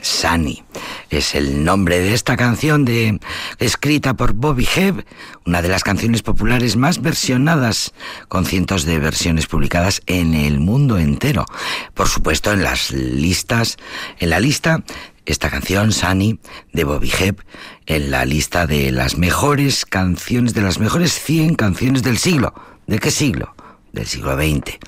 Sunny 0.00 0.62
es 1.10 1.34
el 1.34 1.64
nombre 1.64 1.98
de 1.98 2.14
esta 2.14 2.36
canción 2.36 2.84
de, 2.84 3.18
escrita 3.64 4.14
por 4.14 4.32
Bobby 4.32 4.66
Hebb, 4.74 5.04
una 5.46 5.62
de 5.62 5.68
las 5.68 5.84
canciones 5.84 6.22
populares 6.22 6.76
más 6.76 7.00
versionadas, 7.00 7.92
con 8.28 8.44
cientos 8.44 8.84
de 8.84 8.98
versiones 8.98 9.46
publicadas 9.46 10.02
en 10.06 10.34
el 10.34 10.58
mundo 10.58 10.98
entero. 10.98 11.46
Por 11.94 12.08
supuesto, 12.08 12.52
en 12.52 12.62
las 12.62 12.90
listas, 12.90 13.76
en 14.18 14.30
la 14.30 14.40
lista, 14.40 14.82
esta 15.26 15.50
canción, 15.50 15.92
Sunny, 15.92 16.40
de 16.72 16.84
Bobby 16.84 17.10
Hebb, 17.16 17.44
en 17.86 18.10
la 18.10 18.24
lista 18.24 18.66
de 18.66 18.90
las 18.90 19.16
mejores 19.16 19.86
canciones, 19.86 20.54
de 20.54 20.62
las 20.62 20.78
mejores 20.78 21.20
100 21.20 21.54
canciones 21.54 22.02
del 22.02 22.18
siglo. 22.18 22.54
¿De 22.86 22.98
qué 22.98 23.10
siglo? 23.10 23.54
Del 23.92 24.06
siglo 24.06 24.34
XX. 24.34 24.78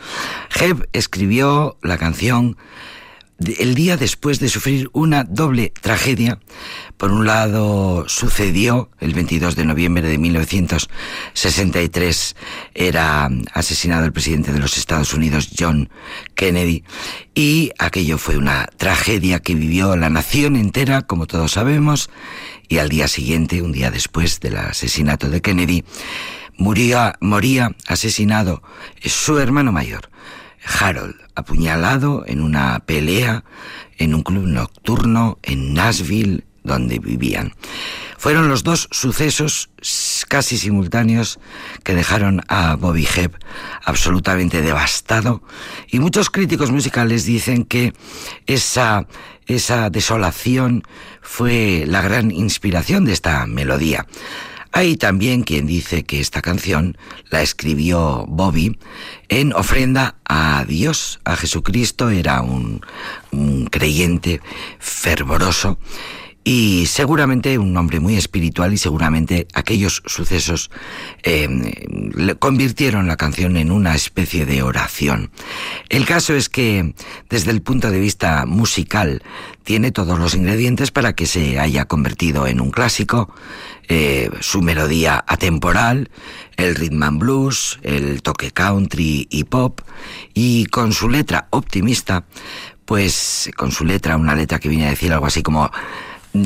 Hebb 0.60 0.88
escribió 0.92 1.76
la 1.82 1.98
canción 1.98 2.56
el 3.38 3.74
día 3.74 3.96
después 3.96 4.38
de 4.40 4.48
sufrir 4.48 4.88
una 4.92 5.22
doble 5.24 5.72
tragedia. 5.80 6.38
Por 6.96 7.10
un 7.10 7.26
lado, 7.26 8.08
sucedió 8.08 8.88
el 9.00 9.14
22 9.14 9.56
de 9.56 9.64
noviembre 9.64 10.06
de 10.08 10.18
1963, 10.18 12.36
era 12.74 13.28
asesinado 13.52 14.04
el 14.04 14.12
presidente 14.12 14.52
de 14.52 14.60
los 14.60 14.78
Estados 14.78 15.12
Unidos, 15.14 15.50
John 15.58 15.90
Kennedy, 16.34 16.84
y 17.34 17.72
aquello 17.78 18.18
fue 18.18 18.36
una 18.36 18.68
tragedia 18.76 19.40
que 19.40 19.56
vivió 19.56 19.96
la 19.96 20.10
nación 20.10 20.54
entera, 20.56 21.02
como 21.02 21.26
todos 21.26 21.52
sabemos, 21.52 22.10
y 22.68 22.78
al 22.78 22.88
día 22.88 23.08
siguiente, 23.08 23.60
un 23.62 23.72
día 23.72 23.90
después 23.90 24.38
del 24.40 24.56
asesinato 24.56 25.28
de 25.28 25.42
Kennedy, 25.42 25.84
moría, 26.56 27.16
moría 27.20 27.76
asesinado 27.86 28.62
su 29.04 29.38
hermano 29.38 29.70
mayor, 29.72 30.08
Harold, 30.64 31.23
apuñalado 31.34 32.24
en 32.26 32.40
una 32.40 32.80
pelea 32.80 33.44
en 33.98 34.14
un 34.14 34.22
club 34.22 34.46
nocturno 34.46 35.38
en 35.42 35.74
Nashville, 35.74 36.44
donde 36.62 36.98
vivían. 36.98 37.52
Fueron 38.18 38.48
los 38.48 38.64
dos 38.64 38.88
sucesos 38.90 39.68
casi 40.28 40.56
simultáneos 40.56 41.38
que 41.82 41.94
dejaron 41.94 42.40
a 42.48 42.74
Bobby 42.76 43.06
Hebb 43.06 43.38
absolutamente 43.84 44.62
devastado 44.62 45.42
y 45.88 45.98
muchos 45.98 46.30
críticos 46.30 46.70
musicales 46.70 47.26
dicen 47.26 47.64
que 47.66 47.92
esa, 48.46 49.06
esa 49.46 49.90
desolación 49.90 50.84
fue 51.20 51.84
la 51.86 52.00
gran 52.00 52.30
inspiración 52.30 53.04
de 53.04 53.12
esta 53.12 53.46
melodía. 53.46 54.06
Hay 54.76 54.96
también 54.96 55.44
quien 55.44 55.68
dice 55.68 56.02
que 56.02 56.18
esta 56.18 56.42
canción 56.42 56.98
la 57.30 57.42
escribió 57.42 58.26
Bobby 58.26 58.76
en 59.28 59.52
ofrenda 59.52 60.16
a 60.24 60.64
Dios, 60.66 61.20
a 61.22 61.36
Jesucristo, 61.36 62.10
era 62.10 62.42
un, 62.42 62.80
creyente 63.70 64.40
fervoroso 64.80 65.78
y 66.44 66.84
seguramente 66.86 67.56
un 67.58 67.74
hombre 67.76 68.00
muy 68.00 68.16
espiritual 68.16 68.74
y 68.74 68.78
seguramente 68.78 69.48
aquellos 69.54 70.02
sucesos 70.04 70.70
eh, 71.22 71.48
convirtieron 72.38 73.06
la 73.06 73.16
canción 73.16 73.56
en 73.56 73.72
una 73.72 73.94
especie 73.94 74.44
de 74.44 74.62
oración. 74.62 75.30
El 75.88 76.04
caso 76.04 76.34
es 76.34 76.50
que 76.50 76.94
desde 77.30 77.50
el 77.50 77.62
punto 77.62 77.90
de 77.90 77.98
vista 77.98 78.44
musical 78.44 79.22
tiene 79.64 79.90
todos 79.90 80.18
los 80.18 80.34
ingredientes 80.34 80.90
para 80.90 81.14
que 81.14 81.26
se 81.26 81.58
haya 81.58 81.86
convertido 81.86 82.46
en 82.46 82.60
un 82.60 82.70
clásico, 82.70 83.34
eh, 83.88 84.28
su 84.40 84.60
melodía 84.60 85.24
atemporal, 85.26 86.10
el 86.58 86.74
rhythm 86.74 87.02
and 87.02 87.18
blues, 87.20 87.78
el 87.82 88.22
toque 88.22 88.50
country 88.50 89.26
y 89.30 89.44
pop, 89.44 89.80
y 90.34 90.66
con 90.66 90.92
su 90.92 91.08
letra 91.08 91.48
optimista, 91.50 92.26
pues 92.84 93.50
con 93.56 93.72
su 93.72 93.86
letra, 93.86 94.18
una 94.18 94.34
letra 94.34 94.58
que 94.58 94.68
viene 94.68 94.86
a 94.86 94.90
decir 94.90 95.10
algo 95.10 95.24
así 95.24 95.42
como 95.42 95.70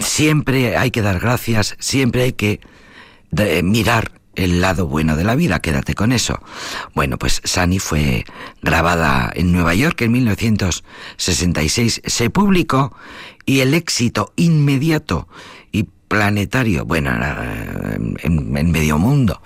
siempre 0.00 0.76
hay 0.76 0.90
que 0.90 1.02
dar 1.02 1.20
gracias, 1.20 1.76
siempre 1.78 2.22
hay 2.22 2.32
que 2.32 2.60
mirar 3.62 4.12
el 4.38 4.60
lado 4.60 4.86
bueno 4.86 5.16
de 5.16 5.24
la 5.24 5.34
vida, 5.34 5.60
quédate 5.60 5.94
con 5.94 6.12
eso. 6.12 6.40
Bueno, 6.94 7.18
pues 7.18 7.40
Sunny 7.44 7.80
fue 7.80 8.24
grabada 8.62 9.30
en 9.34 9.52
Nueva 9.52 9.74
York 9.74 10.00
en 10.02 10.12
1966, 10.12 12.02
se 12.06 12.30
publicó 12.30 12.96
y 13.44 13.60
el 13.60 13.74
éxito 13.74 14.32
inmediato 14.36 15.26
y 15.72 15.88
planetario, 16.06 16.84
bueno, 16.84 17.10
en, 18.22 18.70
medio 18.70 18.98
mundo, 18.98 19.42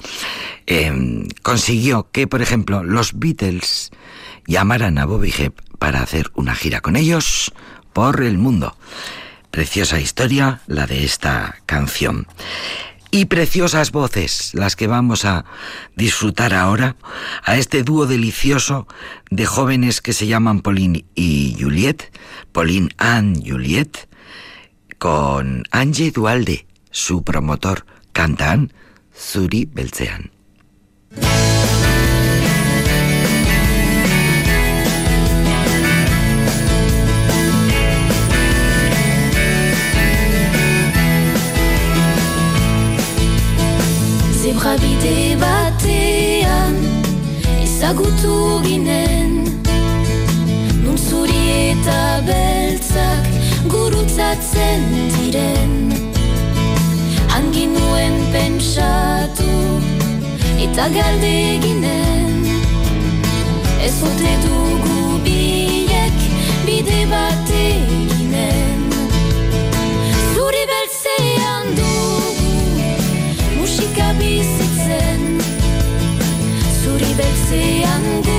em, 0.67 1.27
consiguió 1.43 2.09
que, 2.13 2.27
por 2.27 2.43
ejemplo, 2.43 2.85
los 2.85 3.19
Beatles 3.19 3.91
llamaran 4.47 4.99
a 4.99 5.07
Bobby 5.07 5.33
Hebb 5.37 5.55
para 5.79 6.03
hacer 6.03 6.31
una 6.35 6.55
gira 6.55 6.81
con 6.81 6.97
ellos 6.97 7.53
por 7.95 8.23
el 8.23 8.37
mundo. 8.39 8.77
Preciosa 9.53 10.01
historia 10.01 10.63
la 10.67 10.87
de 10.87 11.05
esta 11.05 11.59
canción. 11.67 12.27
Y 13.11 13.27
preciosas 13.27 13.93
voces 13.93 14.55
las 14.55 14.77
que 14.77 14.87
vamos 14.87 15.27
a 15.27 15.45
disfrutar 15.95 16.55
ahora 16.55 16.97
a 17.45 17.59
este 17.59 17.83
dúo 17.83 18.07
delicioso 18.07 18.89
de 19.31 19.45
jóvenes 19.45 20.01
que 20.01 20.15
se 20.15 20.27
llaman 20.27 20.63
Pauline 20.63 21.05
y 21.15 21.55
Juliet, 21.61 22.19
Pauline 22.53 22.89
and 22.97 23.47
Juliet, 23.47 24.09
con 24.97 25.65
Angie 25.71 26.13
Dualde, 26.13 26.67
su 26.91 27.23
promotor, 27.23 27.85
cantan 28.15 28.73
Zuri 29.15 29.67
Belzean. 29.67 30.31
Zebrabide 44.53 45.35
batean 45.41 46.75
ezagutu 47.65 48.61
ginen. 48.61 49.31
Nun 50.85 50.99
zuri 50.99 51.71
eta 51.71 52.21
beltzak 52.27 53.31
gurutzatzen 53.73 54.85
diren. 55.15 55.73
Hangin 57.33 57.73
nuen 57.79 58.19
pentsatu 58.35 59.57
eta 60.67 60.91
galde 60.99 61.37
ginen. 61.65 62.45
Ez 63.81 63.97
ote 64.11 64.35
dugu 64.45 65.23
biek 65.25 66.29
bide 66.69 67.01
bate 67.15 67.42
bizitzen. 74.19 75.41
Zuri 76.83 77.15
beltzean 77.19 78.32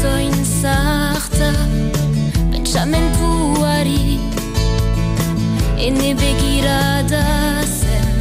zoin 0.00 0.44
zartza 0.44 1.50
Pentsamentuari 2.52 4.20
Ene 5.86 6.10
begira 6.20 7.02
da 7.12 7.24
zen 7.78 8.18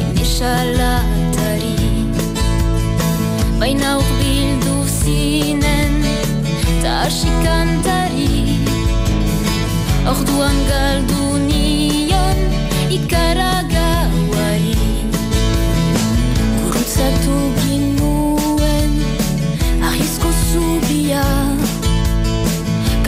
Ene 0.00 0.24
xalatari 0.34 1.76
Baina 3.60 3.94
hor 3.98 4.10
bildu 4.20 4.76
zinen 4.98 5.94
Ta 6.82 6.92
asikantari 7.06 8.58
Orduan 10.10 10.58
galdu 10.70 11.49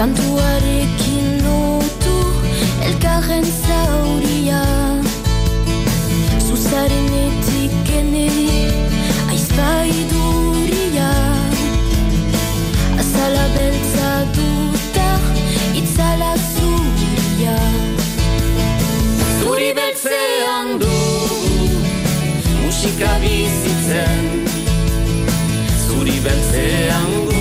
Kantuarekin 0.02 1.26
lotu 1.44 2.14
Elkarren 2.82 3.44
zauria. 3.46 4.62
Zuzarenetik 6.42 7.92
ene 7.98 8.26
Aizpaiduria 9.30 11.10
Azala 12.98 13.46
beltza 13.54 14.10
dutar 14.34 15.22
Itzala 15.80 16.34
zuria. 16.50 17.58
Zuri 19.38 19.70
beltzean 19.78 20.80
du 20.82 20.96
Musika 22.64 23.12
bizitzen. 23.22 24.26
Zuri 25.86 26.18
beltzean 26.26 27.12
gure 27.12 27.31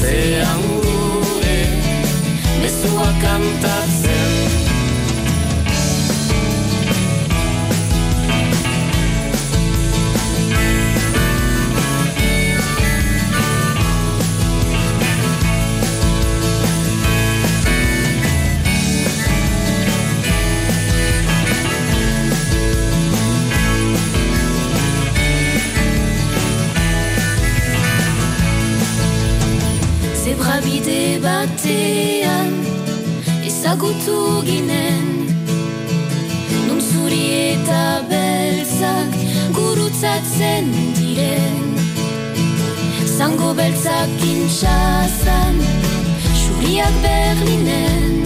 Zean 0.00 0.62
gure 0.62 1.58
Mezua 2.60 3.10
kanta 3.22 3.75
batean 31.66 32.52
ezagutu 33.44 34.42
ginen. 34.46 35.06
Nun 36.66 36.80
zuri 36.80 37.24
eta 37.54 38.02
beltzak 38.10 39.16
gurutzatzen 39.56 40.70
diren. 40.98 41.64
Zango 43.16 43.54
beltzak 43.54 44.22
intxazan, 44.32 45.58
xuriak 46.42 46.94
berlinen. 47.02 48.22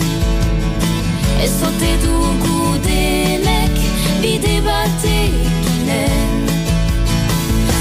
Ez 1.40 1.56
ote 1.64 1.92
dugu 2.04 2.76
denek 2.84 3.76
bide 4.20 4.58
batekinen 4.66 6.36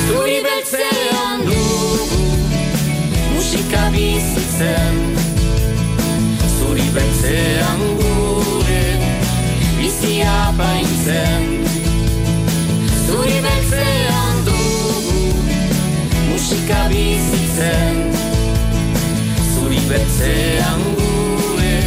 Zuri 0.08 0.40
beltzean 0.46 1.44
dugu 1.44 2.24
Musika 3.34 3.84
bizitzen 3.92 5.09
beltzean 7.00 7.82
gure 8.00 8.84
Bizia 9.78 10.54
paintzen 10.58 11.46
Zuri 13.06 13.40
beltzean 13.46 14.42
dugu 14.48 15.22
Musika 16.30 16.82
bizitzen. 16.92 18.02
Zuri 19.54 19.80
beltzean 19.90 20.84
gure 21.00 21.78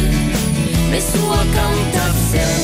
Mezua 0.91 1.41
kantatzen. 1.55 2.59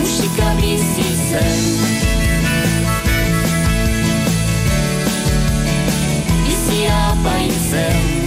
Musika 0.00 0.50
bizitzen. 0.58 1.62
Bizia 6.44 7.00
paintzen 7.22 8.23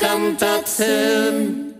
Kantatzen 0.00 1.74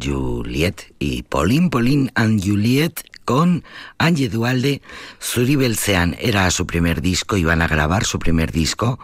Juliet 0.00 0.94
y 0.98 1.22
Pauline, 1.22 1.70
Pauline 1.70 2.10
and 2.14 2.40
Juliet 2.44 3.02
con 3.24 3.64
Angie 3.98 4.28
Dualde. 4.28 4.80
Zuri 5.20 5.56
Beltzean 5.56 6.16
era 6.20 6.50
su 6.50 6.66
primer 6.66 7.02
disco, 7.02 7.36
iban 7.36 7.62
a 7.62 7.68
grabar 7.68 8.04
su 8.04 8.18
primer 8.18 8.52
disco, 8.52 8.98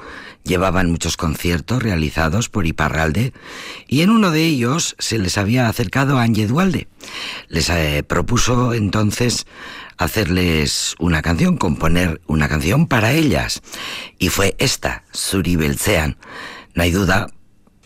llevaban 0.45 0.91
muchos 0.91 1.17
conciertos 1.17 1.83
realizados 1.83 2.49
por 2.49 2.67
Iparralde 2.67 3.33
y 3.89 4.03
en 4.03 4.11
uno 4.11 4.31
de 4.31 4.45
ellos 4.45 4.95
se 4.99 5.19
les 5.19 5.37
había 5.37 5.69
acercado 5.69 6.19
Angie 6.19 6.47
Dualde. 6.47 6.87
Les 7.49 7.69
eh, 7.71 8.05
propuso 8.07 8.73
entonces 8.73 9.47
hacerles 9.97 10.95
una 10.99 11.23
canción, 11.23 11.57
componer 11.57 12.21
una 12.27 12.49
canción 12.49 12.87
para 12.87 13.13
ellas 13.13 13.63
y 14.19 14.29
fue 14.29 14.55
esta, 14.59 15.05
Zuri 15.15 15.57
Beltzean. 15.57 16.17
No 16.75 16.83
hay 16.83 16.91
duda, 16.91 17.29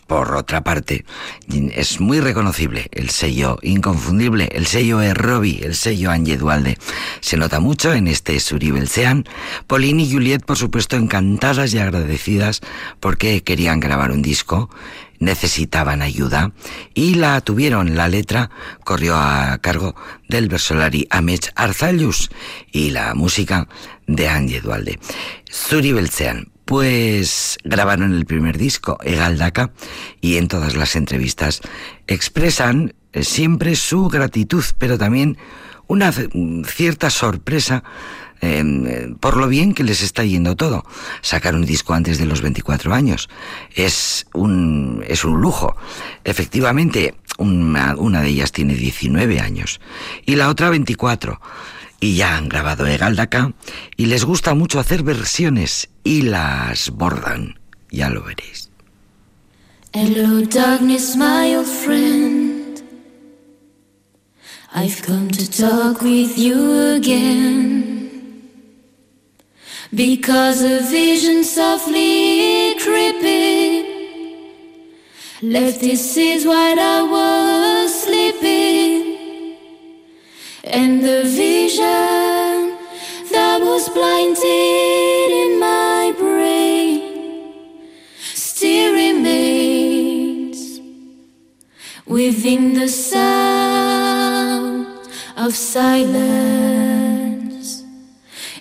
por 0.09 0.35
otra 0.35 0.65
parte, 0.65 1.05
es 1.51 2.01
muy 2.01 2.21
reconocible 2.21 2.89
el 2.93 3.11
sello 3.11 3.59
inconfundible, 3.61 4.49
el 4.53 4.67
sello 4.67 5.03
Errobi, 5.03 5.61
el 5.63 5.75
sello 5.75 6.11
Angie 6.11 6.39
Dualde. 6.39 6.79
Se 7.21 7.37
nota 7.37 7.61
mucho 7.61 7.93
en 7.93 8.09
este 8.09 8.41
Suribelsean. 8.41 9.27
Pauline 9.67 10.05
y 10.05 10.11
Juliet, 10.11 10.47
por 10.47 10.57
supuesto, 10.57 10.97
encantadas 10.97 11.75
y 11.75 11.79
agradecidas 11.79 12.63
porque 13.01 13.43
querían 13.43 13.81
grabar 13.81 14.11
un 14.11 14.23
disco, 14.23 14.71
necesitaban 15.19 16.03
ayuda 16.03 16.53
y 16.95 17.15
la 17.15 17.41
tuvieron. 17.41 17.97
La 17.97 18.09
letra 18.09 18.51
corrió 18.85 19.17
a 19.17 19.59
cargo 19.59 19.95
del 20.29 20.49
versolari 20.49 21.07
Amech 21.11 21.51
Arzallus 21.55 22.31
y 22.73 22.91
la 22.91 23.15
música 23.15 23.69
de 24.07 24.29
Angie 24.29 24.61
Dualde. 24.61 24.99
Suribelsean, 25.51 26.53
pues 26.65 27.59
grabaron 27.65 28.15
el 28.15 28.27
primer 28.27 28.59
disco, 28.59 28.99
Egaldaka, 29.03 29.73
y 30.21 30.37
en 30.37 30.49
todas 30.49 30.77
las 30.77 30.97
entrevistas 30.97 31.61
expresan 32.07 32.95
siempre 33.15 33.77
su 33.77 34.09
gratitud, 34.09 34.65
pero 34.79 34.99
también 34.99 35.39
una 35.87 36.13
cierta 36.13 37.11
sorpresa 37.11 37.83
eh, 38.41 39.15
por 39.21 39.37
lo 39.37 39.49
bien 39.49 39.75
que 39.75 39.85
les 39.85 40.03
está 40.03 40.25
yendo 40.25 40.57
todo. 40.57 40.85
Sacar 41.21 41.55
un 41.55 41.65
disco 41.65 41.95
antes 41.95 42.19
de 42.19 42.27
los 42.27 42.41
24 42.41 42.95
años 42.95 43.29
es 43.75 44.27
un, 44.35 45.05
es 45.07 45.25
un 45.25 45.41
lujo. 45.41 45.77
Efectivamente, 46.25 47.15
una, 47.39 48.23
de 48.23 48.29
ellas 48.29 48.53
tiene 48.53 48.75
19 48.75 49.41
años 49.41 49.81
y 50.27 50.37
la 50.37 50.49
otra 50.49 50.71
24 50.71 51.41
y 52.01 52.17
ya 52.17 52.37
han 52.37 52.49
grabado 52.49 52.87
Egaldaka 52.87 53.53
y 53.97 54.07
les 54.07 54.25
gusta 54.25 54.55
mucho 54.55 54.81
hacer 54.81 55.03
versiones 55.03 55.89
y 56.05 56.23
las 56.23 56.91
bordan. 56.91 57.59
Ya 57.91 58.11
lo 58.11 58.23
veréis. 58.23 58.71
Hello, 59.95 60.43
darkness, 60.43 61.17
my 61.17 61.57
old 61.57 61.67
friend. 61.67 62.83
I've 64.75 65.03
come 65.03 65.31
to 65.31 65.51
talk 65.51 66.03
with 66.03 66.37
you 66.37 66.95
again. 66.95 67.78
Because 69.95 70.63
a 70.63 70.81
vision 70.81 71.43
softly 71.45 72.75
creeping 72.79 73.87
left 75.41 75.81
this 75.81 76.13
seeds 76.13 76.45
while 76.45 76.79
I 76.79 77.03
was 77.03 78.03
sleeping. 78.03 79.57
And 80.65 81.03
the 81.03 81.23
vision 81.25 82.77
that 83.33 83.61
was 83.63 83.89
blinded 83.89 85.31
in 85.43 85.59
my 85.59 86.13
brain 86.19 87.97
still 88.21 88.93
remains 88.93 90.81
within 92.07 92.75
the 92.75 92.89
sound 92.89 94.87
of 95.35 95.57
silence. 95.57 96.98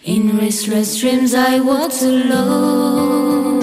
In 0.07 0.37
restless 0.37 1.01
dreams, 1.01 1.33
I 1.33 1.59
walked 1.59 2.01
alone. 2.01 3.59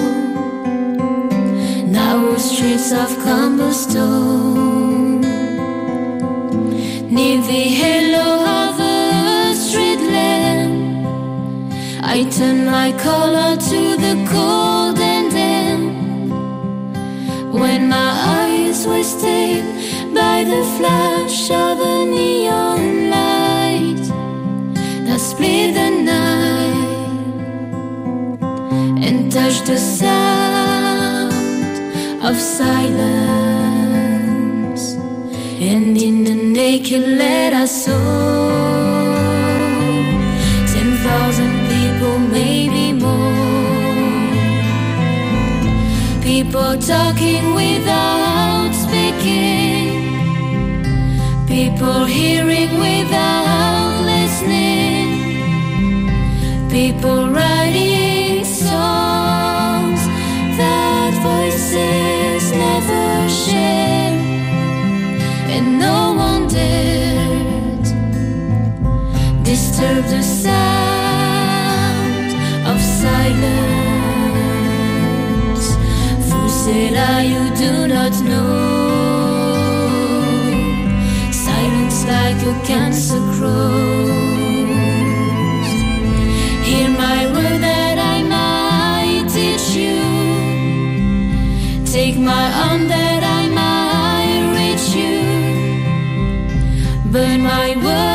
Narrow 1.91 2.37
streets 2.37 2.91
of 2.91 3.09
cobblestone. 3.25 5.21
Near 7.09 7.41
the 7.41 7.63
halo 7.81 8.45
of 8.61 8.79
a 8.79 9.55
street 9.55 10.01
lamp, 10.11 11.73
I 12.03 12.29
turned 12.29 12.67
my 12.67 12.91
collar 12.91 13.57
to 13.57 13.97
the 14.05 14.15
cold 14.31 14.99
and 14.99 15.31
damp. 15.31 15.95
When 17.55 17.89
my 17.89 18.11
eyes 18.37 18.85
were 18.85 19.01
stained 19.01 20.13
by 20.13 20.43
the 20.43 20.63
flash 20.77 21.49
of 21.49 21.79
a 21.79 22.05
neon 22.05 23.09
light 23.09 24.05
that 25.07 25.19
split 25.19 25.73
the 25.73 25.89
night 25.89 26.24
and 29.35 29.43
touched 29.43 29.65
the 29.65 29.77
sound 29.77 31.33
of 32.23 32.35
silence. 32.37 32.95
And 35.59 35.97
in 35.97 36.23
the 36.23 36.35
naked 36.35 37.07
light, 37.07 37.53
I 37.53 37.65
saw 37.65 37.95
ten 40.73 40.97
thousand 41.05 41.53
people, 41.73 42.19
maybe 42.19 42.93
more. 42.93 43.13
People 46.21 46.77
talking 46.77 47.53
without 47.55 48.73
speaking. 48.73 50.03
People 51.47 52.05
hearing 52.05 52.79
without 52.79 54.01
listening. 54.11 55.07
People 56.69 57.29
writing 57.29 57.94
disturb 69.75 70.05
the 70.05 70.23
sound 70.23 71.73
of 72.65 72.79
silence. 72.79 73.35
Fusela, 76.27 77.07
ah, 77.09 77.19
you 77.19 77.43
do 77.63 77.71
not 77.87 78.13
know. 78.23 78.55
Silence 81.29 81.99
like 82.07 82.41
a 82.51 82.53
cancer 82.65 83.21
grows. 83.35 84.69
Hear 86.67 86.89
my 86.89 87.19
word 87.33 87.59
that 87.67 87.97
I 88.15 88.17
might 88.35 89.25
teach 89.35 89.67
you. 89.75 89.99
Take 91.85 92.17
my 92.17 92.47
arm 92.63 92.81
that 92.87 93.23
I 93.39 93.43
might 93.61 94.43
reach 94.57 94.87
you. 95.01 95.19
But 97.11 97.37
my 97.39 97.75
words, 97.83 98.14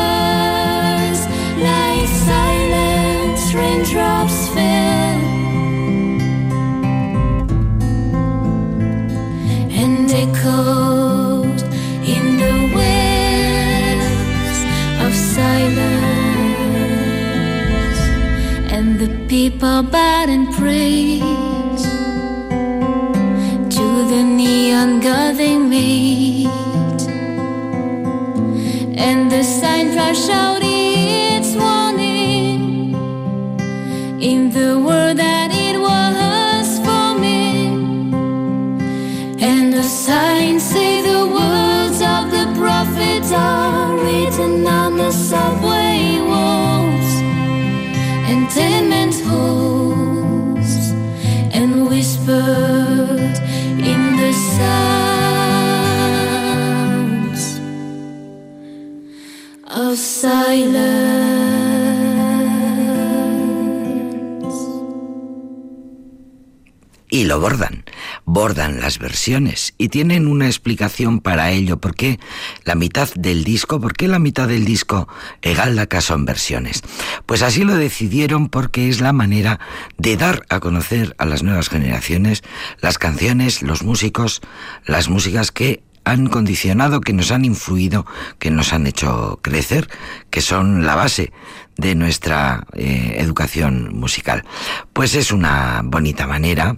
paper 19.40 19.82
bed 19.82 20.28
and 20.28 20.52
pray. 20.52 21.29
Lo 67.30 67.38
bordan. 67.38 67.84
Bordan 68.24 68.80
las 68.80 68.98
versiones 68.98 69.72
y 69.78 69.88
tienen 69.88 70.26
una 70.26 70.46
explicación 70.46 71.20
para 71.20 71.52
ello. 71.52 71.76
¿Por 71.76 71.94
qué 71.94 72.18
la 72.64 72.74
mitad 72.74 73.08
del 73.14 73.44
disco? 73.44 73.80
¿Por 73.80 73.92
qué 73.92 74.08
la 74.08 74.18
mitad 74.18 74.48
del 74.48 74.64
disco 74.64 75.06
Egaldaca 75.40 76.00
son 76.00 76.24
versiones? 76.24 76.82
Pues 77.26 77.42
así 77.42 77.62
lo 77.62 77.76
decidieron 77.76 78.48
porque 78.48 78.88
es 78.88 79.00
la 79.00 79.12
manera 79.12 79.60
de 79.96 80.16
dar 80.16 80.44
a 80.48 80.58
conocer 80.58 81.14
a 81.18 81.24
las 81.24 81.44
nuevas 81.44 81.68
generaciones 81.68 82.42
las 82.80 82.98
canciones, 82.98 83.62
los 83.62 83.84
músicos, 83.84 84.40
las 84.84 85.08
músicas 85.08 85.52
que 85.52 85.84
han 86.04 86.26
condicionado, 86.26 87.00
que 87.00 87.12
nos 87.12 87.30
han 87.30 87.44
influido, 87.44 88.06
que 88.40 88.50
nos 88.50 88.72
han 88.72 88.88
hecho 88.88 89.38
crecer, 89.40 89.88
que 90.30 90.40
son 90.40 90.84
la 90.84 90.96
base 90.96 91.32
de 91.80 91.94
nuestra 91.94 92.66
eh, 92.74 93.14
educación 93.18 93.90
musical. 93.94 94.44
Pues 94.92 95.14
es 95.14 95.32
una 95.32 95.80
bonita 95.84 96.26
manera. 96.26 96.76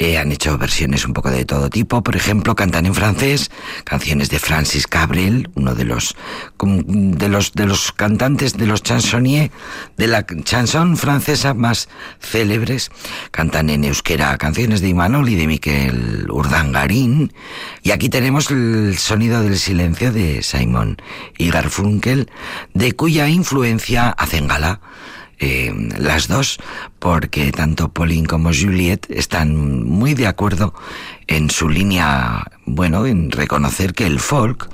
Eh, 0.00 0.16
han 0.16 0.32
hecho 0.32 0.56
versiones 0.56 1.04
un 1.04 1.12
poco 1.12 1.30
de 1.30 1.44
todo 1.44 1.68
tipo. 1.68 2.02
Por 2.02 2.16
ejemplo, 2.16 2.56
cantan 2.56 2.86
en 2.86 2.94
francés 2.94 3.50
canciones 3.84 4.30
de 4.30 4.38
Francis 4.38 4.86
Cabrel, 4.86 5.50
uno 5.54 5.74
de 5.74 5.84
los 5.84 6.16
de 6.58 7.28
los 7.28 7.52
de 7.52 7.66
los 7.66 7.92
cantantes 7.92 8.56
de 8.56 8.64
los 8.64 8.82
chansonniers 8.82 9.50
de 9.98 10.06
la 10.06 10.24
chanson 10.24 10.96
francesa 10.96 11.52
más 11.52 11.90
célebres. 12.18 12.90
Cantan 13.30 13.68
en 13.68 13.84
euskera 13.84 14.38
canciones 14.38 14.80
de 14.80 14.88
Imanol 14.88 15.28
y 15.28 15.34
de 15.34 15.46
Miquel 15.46 16.30
Urdangarín. 16.30 17.34
Y 17.82 17.90
aquí 17.90 18.08
tenemos 18.08 18.50
el 18.50 18.96
sonido 18.96 19.42
del 19.42 19.58
silencio 19.58 20.12
de 20.12 20.42
Simon 20.42 20.96
y 21.36 21.50
Garfunkel, 21.50 22.30
de 22.72 22.92
cuya 22.92 23.28
influencia 23.28 24.08
hacen 24.08 24.48
gala 24.48 24.80
eh, 25.40 25.72
las 25.98 26.28
dos, 26.28 26.58
porque 26.98 27.50
tanto 27.50 27.88
Pauline 27.88 28.26
como 28.26 28.50
Juliet 28.52 29.06
están 29.08 29.84
muy 29.84 30.12
de 30.12 30.26
acuerdo 30.26 30.74
en 31.26 31.48
su 31.48 31.68
línea, 31.68 32.44
bueno, 32.66 33.06
en 33.06 33.30
reconocer 33.30 33.94
que 33.94 34.06
el 34.06 34.20
folk, 34.20 34.68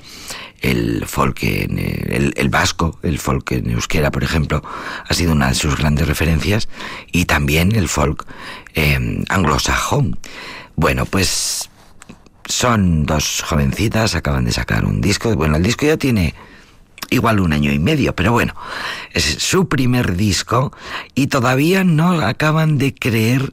el 0.60 1.04
folk 1.06 1.42
en 1.44 1.78
el, 1.78 2.34
el, 2.36 2.48
vasco, 2.48 2.98
el 3.04 3.20
folk 3.20 3.52
en 3.52 3.70
euskera, 3.70 4.10
por 4.10 4.24
ejemplo, 4.24 4.60
ha 5.08 5.14
sido 5.14 5.32
una 5.32 5.48
de 5.48 5.54
sus 5.54 5.76
grandes 5.76 6.08
referencias, 6.08 6.68
y 7.12 7.26
también 7.26 7.74
el 7.76 7.88
folk 7.88 8.26
eh, 8.74 9.22
anglosajón. 9.28 10.18
Bueno, 10.74 11.06
pues 11.06 11.70
son 12.48 13.06
dos 13.06 13.44
jovencitas, 13.46 14.16
acaban 14.16 14.44
de 14.44 14.52
sacar 14.52 14.84
un 14.84 15.00
disco. 15.00 15.34
Bueno, 15.36 15.56
el 15.56 15.62
disco 15.62 15.86
ya 15.86 15.96
tiene 15.96 16.34
igual 17.10 17.40
un 17.40 17.52
año 17.52 17.72
y 17.72 17.78
medio, 17.78 18.14
pero 18.14 18.32
bueno, 18.32 18.54
es 19.12 19.24
su 19.24 19.68
primer 19.68 20.16
disco 20.16 20.72
y 21.14 21.28
todavía 21.28 21.84
no 21.84 22.20
acaban 22.20 22.78
de 22.78 22.94
creer, 22.94 23.52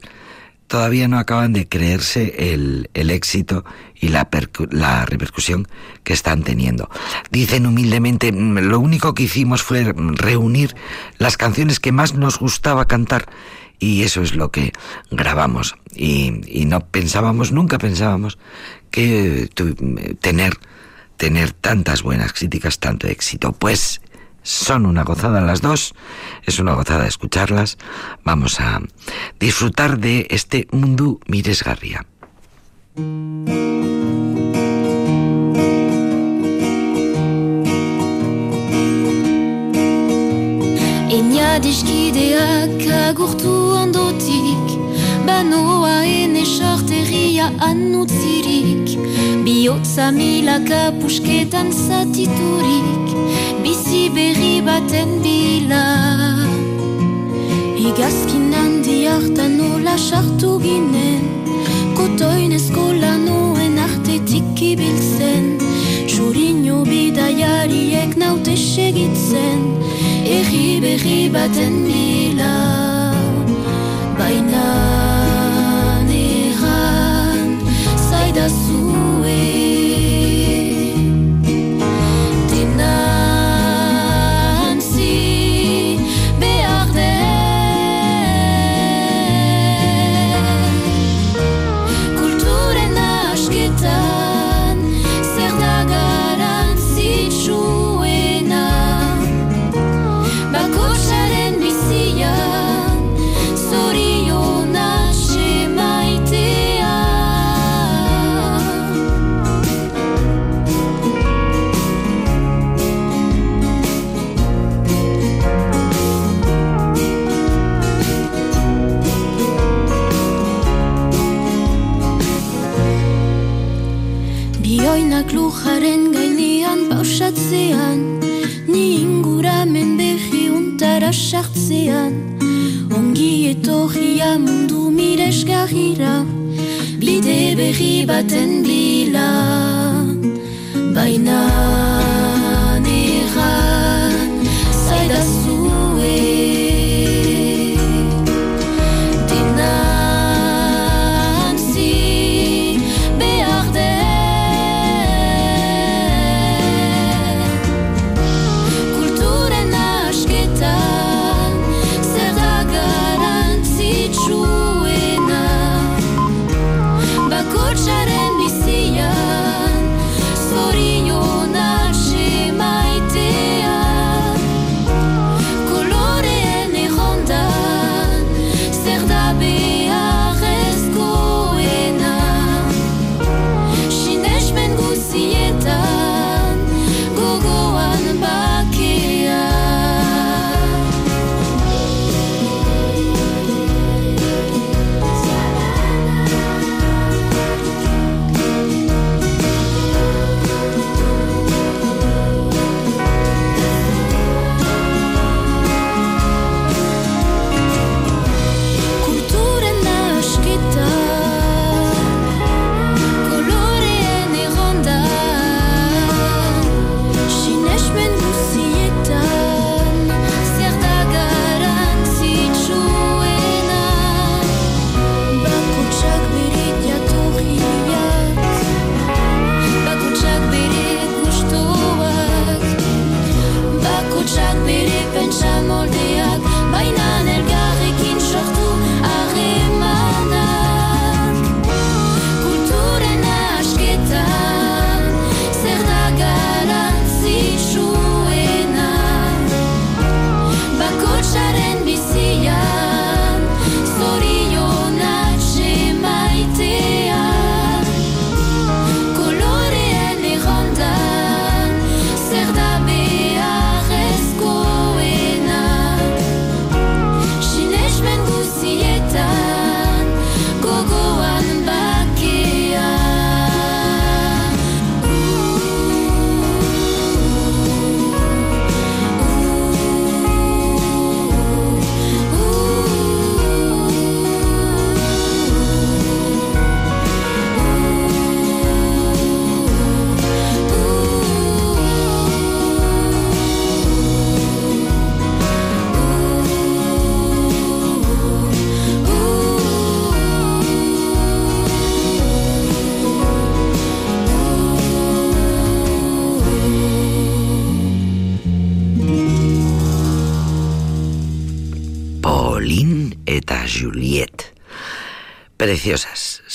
todavía 0.66 1.08
no 1.08 1.18
acaban 1.18 1.52
de 1.52 1.68
creerse 1.68 2.52
el, 2.52 2.90
el 2.94 3.10
éxito 3.10 3.64
y 3.94 4.08
la, 4.08 4.28
la 4.70 5.06
repercusión 5.06 5.68
que 6.02 6.12
están 6.12 6.42
teniendo. 6.42 6.90
Dicen 7.30 7.66
humildemente, 7.66 8.32
lo 8.32 8.80
único 8.80 9.14
que 9.14 9.24
hicimos 9.24 9.62
fue 9.62 9.94
reunir 9.96 10.74
las 11.18 11.36
canciones 11.36 11.80
que 11.80 11.92
más 11.92 12.14
nos 12.14 12.38
gustaba 12.38 12.86
cantar 12.86 13.26
y 13.78 14.02
eso 14.02 14.22
es 14.22 14.34
lo 14.34 14.50
que 14.50 14.72
grabamos 15.10 15.76
y, 15.94 16.40
y 16.46 16.64
no 16.64 16.80
pensábamos, 16.80 17.52
nunca 17.52 17.78
pensábamos 17.78 18.38
que 18.90 19.50
tener 20.20 20.58
tener 21.16 21.52
tantas 21.52 22.02
buenas 22.02 22.32
críticas, 22.32 22.78
tanto 22.78 23.06
éxito. 23.06 23.52
Pues 23.52 24.00
son 24.42 24.86
una 24.86 25.04
gozada 25.04 25.40
las 25.40 25.62
dos, 25.62 25.94
es 26.44 26.58
una 26.58 26.74
gozada 26.74 27.06
escucharlas. 27.06 27.78
Vamos 28.24 28.60
a 28.60 28.80
disfrutar 29.40 29.98
de 29.98 30.26
este 30.30 30.68
Mundu 30.70 31.20
Mires 31.26 31.64
Garría. 31.64 32.06
planoa 45.34 46.04
ene 46.06 46.44
sorteria 46.46 47.46
anutzirik 47.68 48.86
Biotza 49.44 50.06
milaka 50.18 50.82
pusketan 51.00 51.72
zatiturik 51.72 53.06
Bizi 53.62 54.04
berri 54.14 54.56
baten 54.66 55.10
bila. 55.24 55.86
Igazkin 57.88 58.52
handi 58.58 58.98
hartan 59.10 59.56
nola 59.58 59.96
sartu 59.98 60.52
ginen 60.66 61.24
Kotoin 61.98 62.54
eskola 62.58 63.16
nuen 63.26 63.78
artetik 63.86 64.62
ibiltzen 64.70 65.50
Txurino 66.06 66.84
bidaiariek 66.90 68.14
naute 68.22 68.54
segitzen 68.54 69.66
Erri 70.38 70.78
berri 70.84 71.20
baten 71.34 71.82
bila. 71.90 72.54
Baina 74.18 75.13
Jesus. 78.44 78.83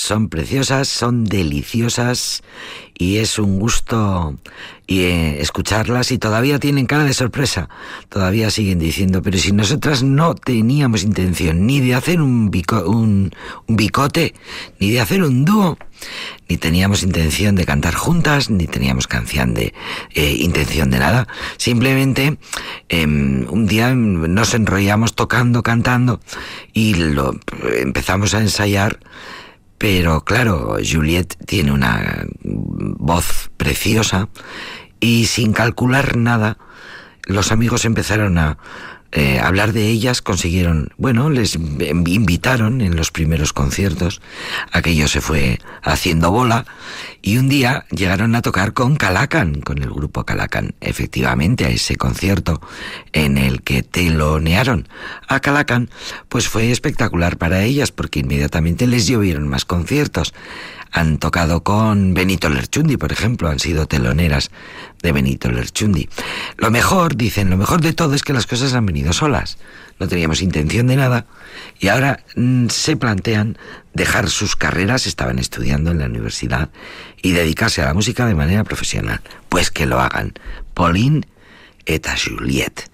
son 0.10 0.28
preciosas, 0.28 0.88
son 0.88 1.24
deliciosas 1.24 2.42
y 2.98 3.18
es 3.18 3.38
un 3.38 3.60
gusto 3.60 4.36
y, 4.88 5.02
eh, 5.02 5.40
escucharlas 5.40 6.12
y 6.12 6.18
todavía 6.18 6.58
tienen 6.58 6.88
cara 6.88 7.04
de 7.04 7.14
sorpresa. 7.14 7.70
Todavía 8.10 8.50
siguen 8.50 8.80
diciendo, 8.80 9.22
pero 9.22 9.38
si 9.38 9.52
nosotras 9.52 10.02
no 10.02 10.34
teníamos 10.34 11.04
intención 11.04 11.68
ni 11.68 11.80
de 11.80 11.94
hacer 11.94 12.22
un, 12.22 12.50
bico, 12.50 12.90
un, 12.90 13.30
bicote, 13.68 14.34
ni 14.80 14.90
de 14.90 15.00
hacer 15.00 15.22
un 15.22 15.46
dúo, 15.46 15.78
ni 16.50 16.58
teníamos 16.58 17.04
intención 17.04 17.54
de 17.54 17.68
cantar 17.68 17.94
juntas, 17.94 18.50
ni 18.50 18.66
teníamos 18.66 19.06
canción 19.06 19.54
de 19.54 19.76
eh, 20.16 20.38
intención 20.40 20.90
de 20.90 20.98
nada. 20.98 21.28
Simplemente 21.58 22.40
em, 22.90 23.46
un 23.48 23.68
día 23.68 23.94
nos 23.94 24.56
enrollamos 24.56 25.14
tocando, 25.14 25.62
cantando 25.62 26.20
y 26.74 26.96
lo 26.96 27.40
empezamos 27.78 28.34
a 28.34 28.42
ensayar 28.42 28.98
pero 29.80 30.26
claro, 30.26 30.78
Juliette 30.86 31.38
tiene 31.46 31.72
una 31.72 32.26
voz 32.44 33.50
preciosa 33.56 34.28
y 35.00 35.26
sin 35.26 35.54
calcular 35.54 36.18
nada, 36.18 36.58
los 37.24 37.54
amigos 37.54 37.86
empezaron 37.86 38.38
a 38.38 38.58
eh, 39.12 39.40
hablar 39.40 39.74
de 39.74 39.88
ellas, 39.88 40.22
consiguieron, 40.22 40.90
bueno, 40.98 41.30
les 41.30 41.56
invitaron 41.56 42.82
en 42.82 42.96
los 42.96 43.10
primeros 43.10 43.54
conciertos, 43.54 44.22
aquello 44.72 45.08
se 45.08 45.20
fue 45.20 45.60
haciendo 45.82 46.30
bola 46.32 46.66
y 47.22 47.38
un 47.38 47.50
día 47.50 47.86
llegaron 47.90 48.36
a 48.36 48.42
tocar 48.42 48.74
con 48.74 48.96
Calacan, 48.96 49.62
con 49.62 49.82
el 49.82 49.90
grupo 49.90 50.26
Calacan, 50.26 50.76
efectivamente 50.80 51.66
a 51.66 51.70
ese 51.70 51.96
concierto 51.96 52.62
en 53.12 53.38
el 53.38 53.64
que 53.64 53.82
telonearon 53.82 54.88
a 55.28 55.40
Calacan, 55.40 55.90
pues 56.28 56.48
fue 56.48 56.72
espectacular 56.72 57.38
para 57.38 57.64
ellas 57.64 57.92
porque 57.92 58.20
inmediatamente 58.20 58.86
les 58.86 59.08
llovieron 59.08 59.48
más 59.48 59.66
conciertos. 59.66 60.34
Han 60.92 61.20
tocado 61.20 61.64
con 61.64 62.16
Benito 62.16 62.50
Lerchundi, 62.50 62.98
por 62.98 63.12
ejemplo, 63.12 63.48
han 63.48 63.60
sido 63.60 63.86
teloneras 63.86 64.50
de 65.02 65.12
Benito 65.12 65.52
Lerchundi. 65.52 66.10
Lo 66.58 66.72
mejor, 66.72 67.16
dicen, 67.16 67.50
lo 67.50 67.58
mejor 67.58 67.82
de 67.82 67.94
todo 67.94 68.16
es 68.16 68.24
que 68.24 68.34
las 68.34 68.46
cosas 68.46 68.74
han 68.74 68.86
venido 68.86 69.14
solas. 69.14 69.58
No 70.00 70.08
teníamos 70.08 70.42
intención 70.42 70.88
de 70.88 70.96
nada 70.96 71.26
y 71.80 71.88
ahora 71.88 72.24
mm, 72.36 72.68
se 72.68 72.96
plantean 72.96 73.58
dejar 73.94 74.30
sus 74.30 74.56
carreras, 74.56 75.08
estaban 75.08 75.40
estudiando 75.40 75.92
en 75.92 76.00
la 76.00 76.06
universidad, 76.06 76.70
y 77.22 77.32
dedicarse 77.32 77.82
a 77.82 77.86
la 77.86 77.94
música 77.94 78.26
de 78.26 78.36
manera 78.36 78.64
profesional. 78.64 79.22
Pues 79.50 79.72
que 79.72 79.86
lo 79.86 80.00
hagan. 80.00 80.34
Pauline 80.74 81.26
et 81.86 82.08
a 82.08 82.16
Juliette. 82.16 82.90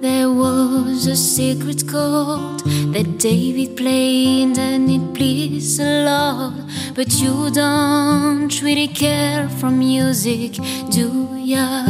There 0.00 0.30
was 0.30 1.06
a 1.06 1.16
secret 1.16 1.86
chord 1.88 2.60
that 2.94 3.18
David 3.18 3.76
played 3.76 4.58
and 4.58 4.90
it 4.90 5.14
pleased 5.14 5.80
a 5.80 6.04
lot. 6.04 6.54
But 6.94 7.20
you 7.20 7.50
don't 7.50 8.62
really 8.62 8.88
care 8.88 9.48
for 9.48 9.70
music, 9.70 10.52
do 10.90 11.28
ya? 11.36 11.84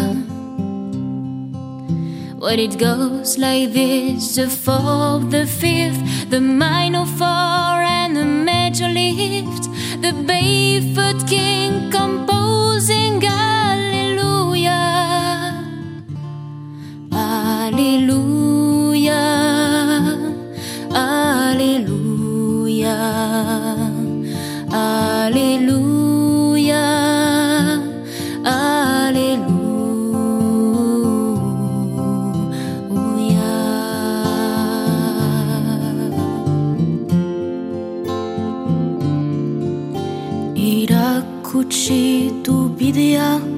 Well, 2.40 2.59
it 2.59 2.78
goes 2.78 3.36
like 3.36 3.72
this 3.72 4.36
the 4.36 4.48
fourth, 4.48 5.30
the 5.30 5.46
fifth, 5.46 6.30
the 6.30 6.40
minor 6.40 7.04
four, 7.04 7.26
and 7.26 8.16
the 8.16 8.24
major 8.24 8.88
lift. 8.88 9.64
The 10.00 10.12
barefoot 10.26 11.26
king 11.28 11.90
composing 11.90 13.18
Hallelujah. 13.20 13.67
Alleluia, 17.30 19.20
alleluia, 20.90 22.96
alleluia, 24.72 26.84
alleluia. 28.44 29.44
Irakutsi 40.56 42.32
tu 42.42 42.68
bidea. 42.78 43.57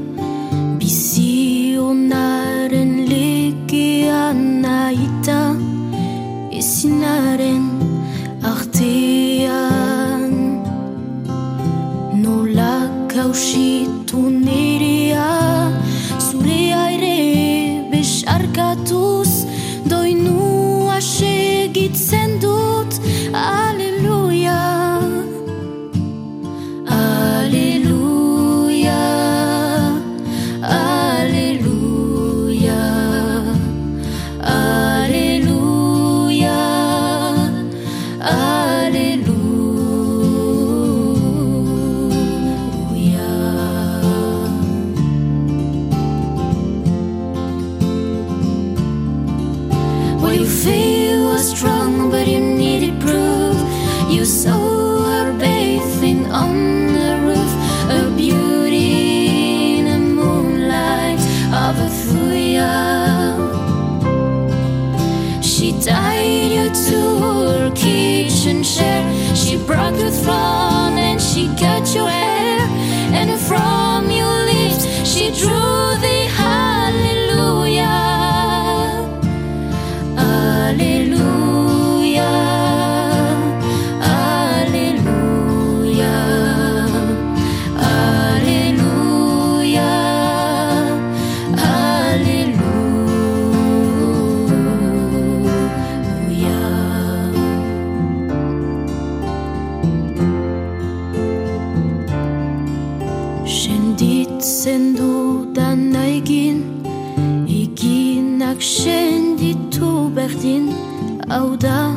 Oda, 111.30 111.94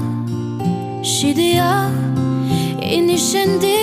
shidia, 1.02 1.90
ini 2.80 3.18
chende 3.18 3.83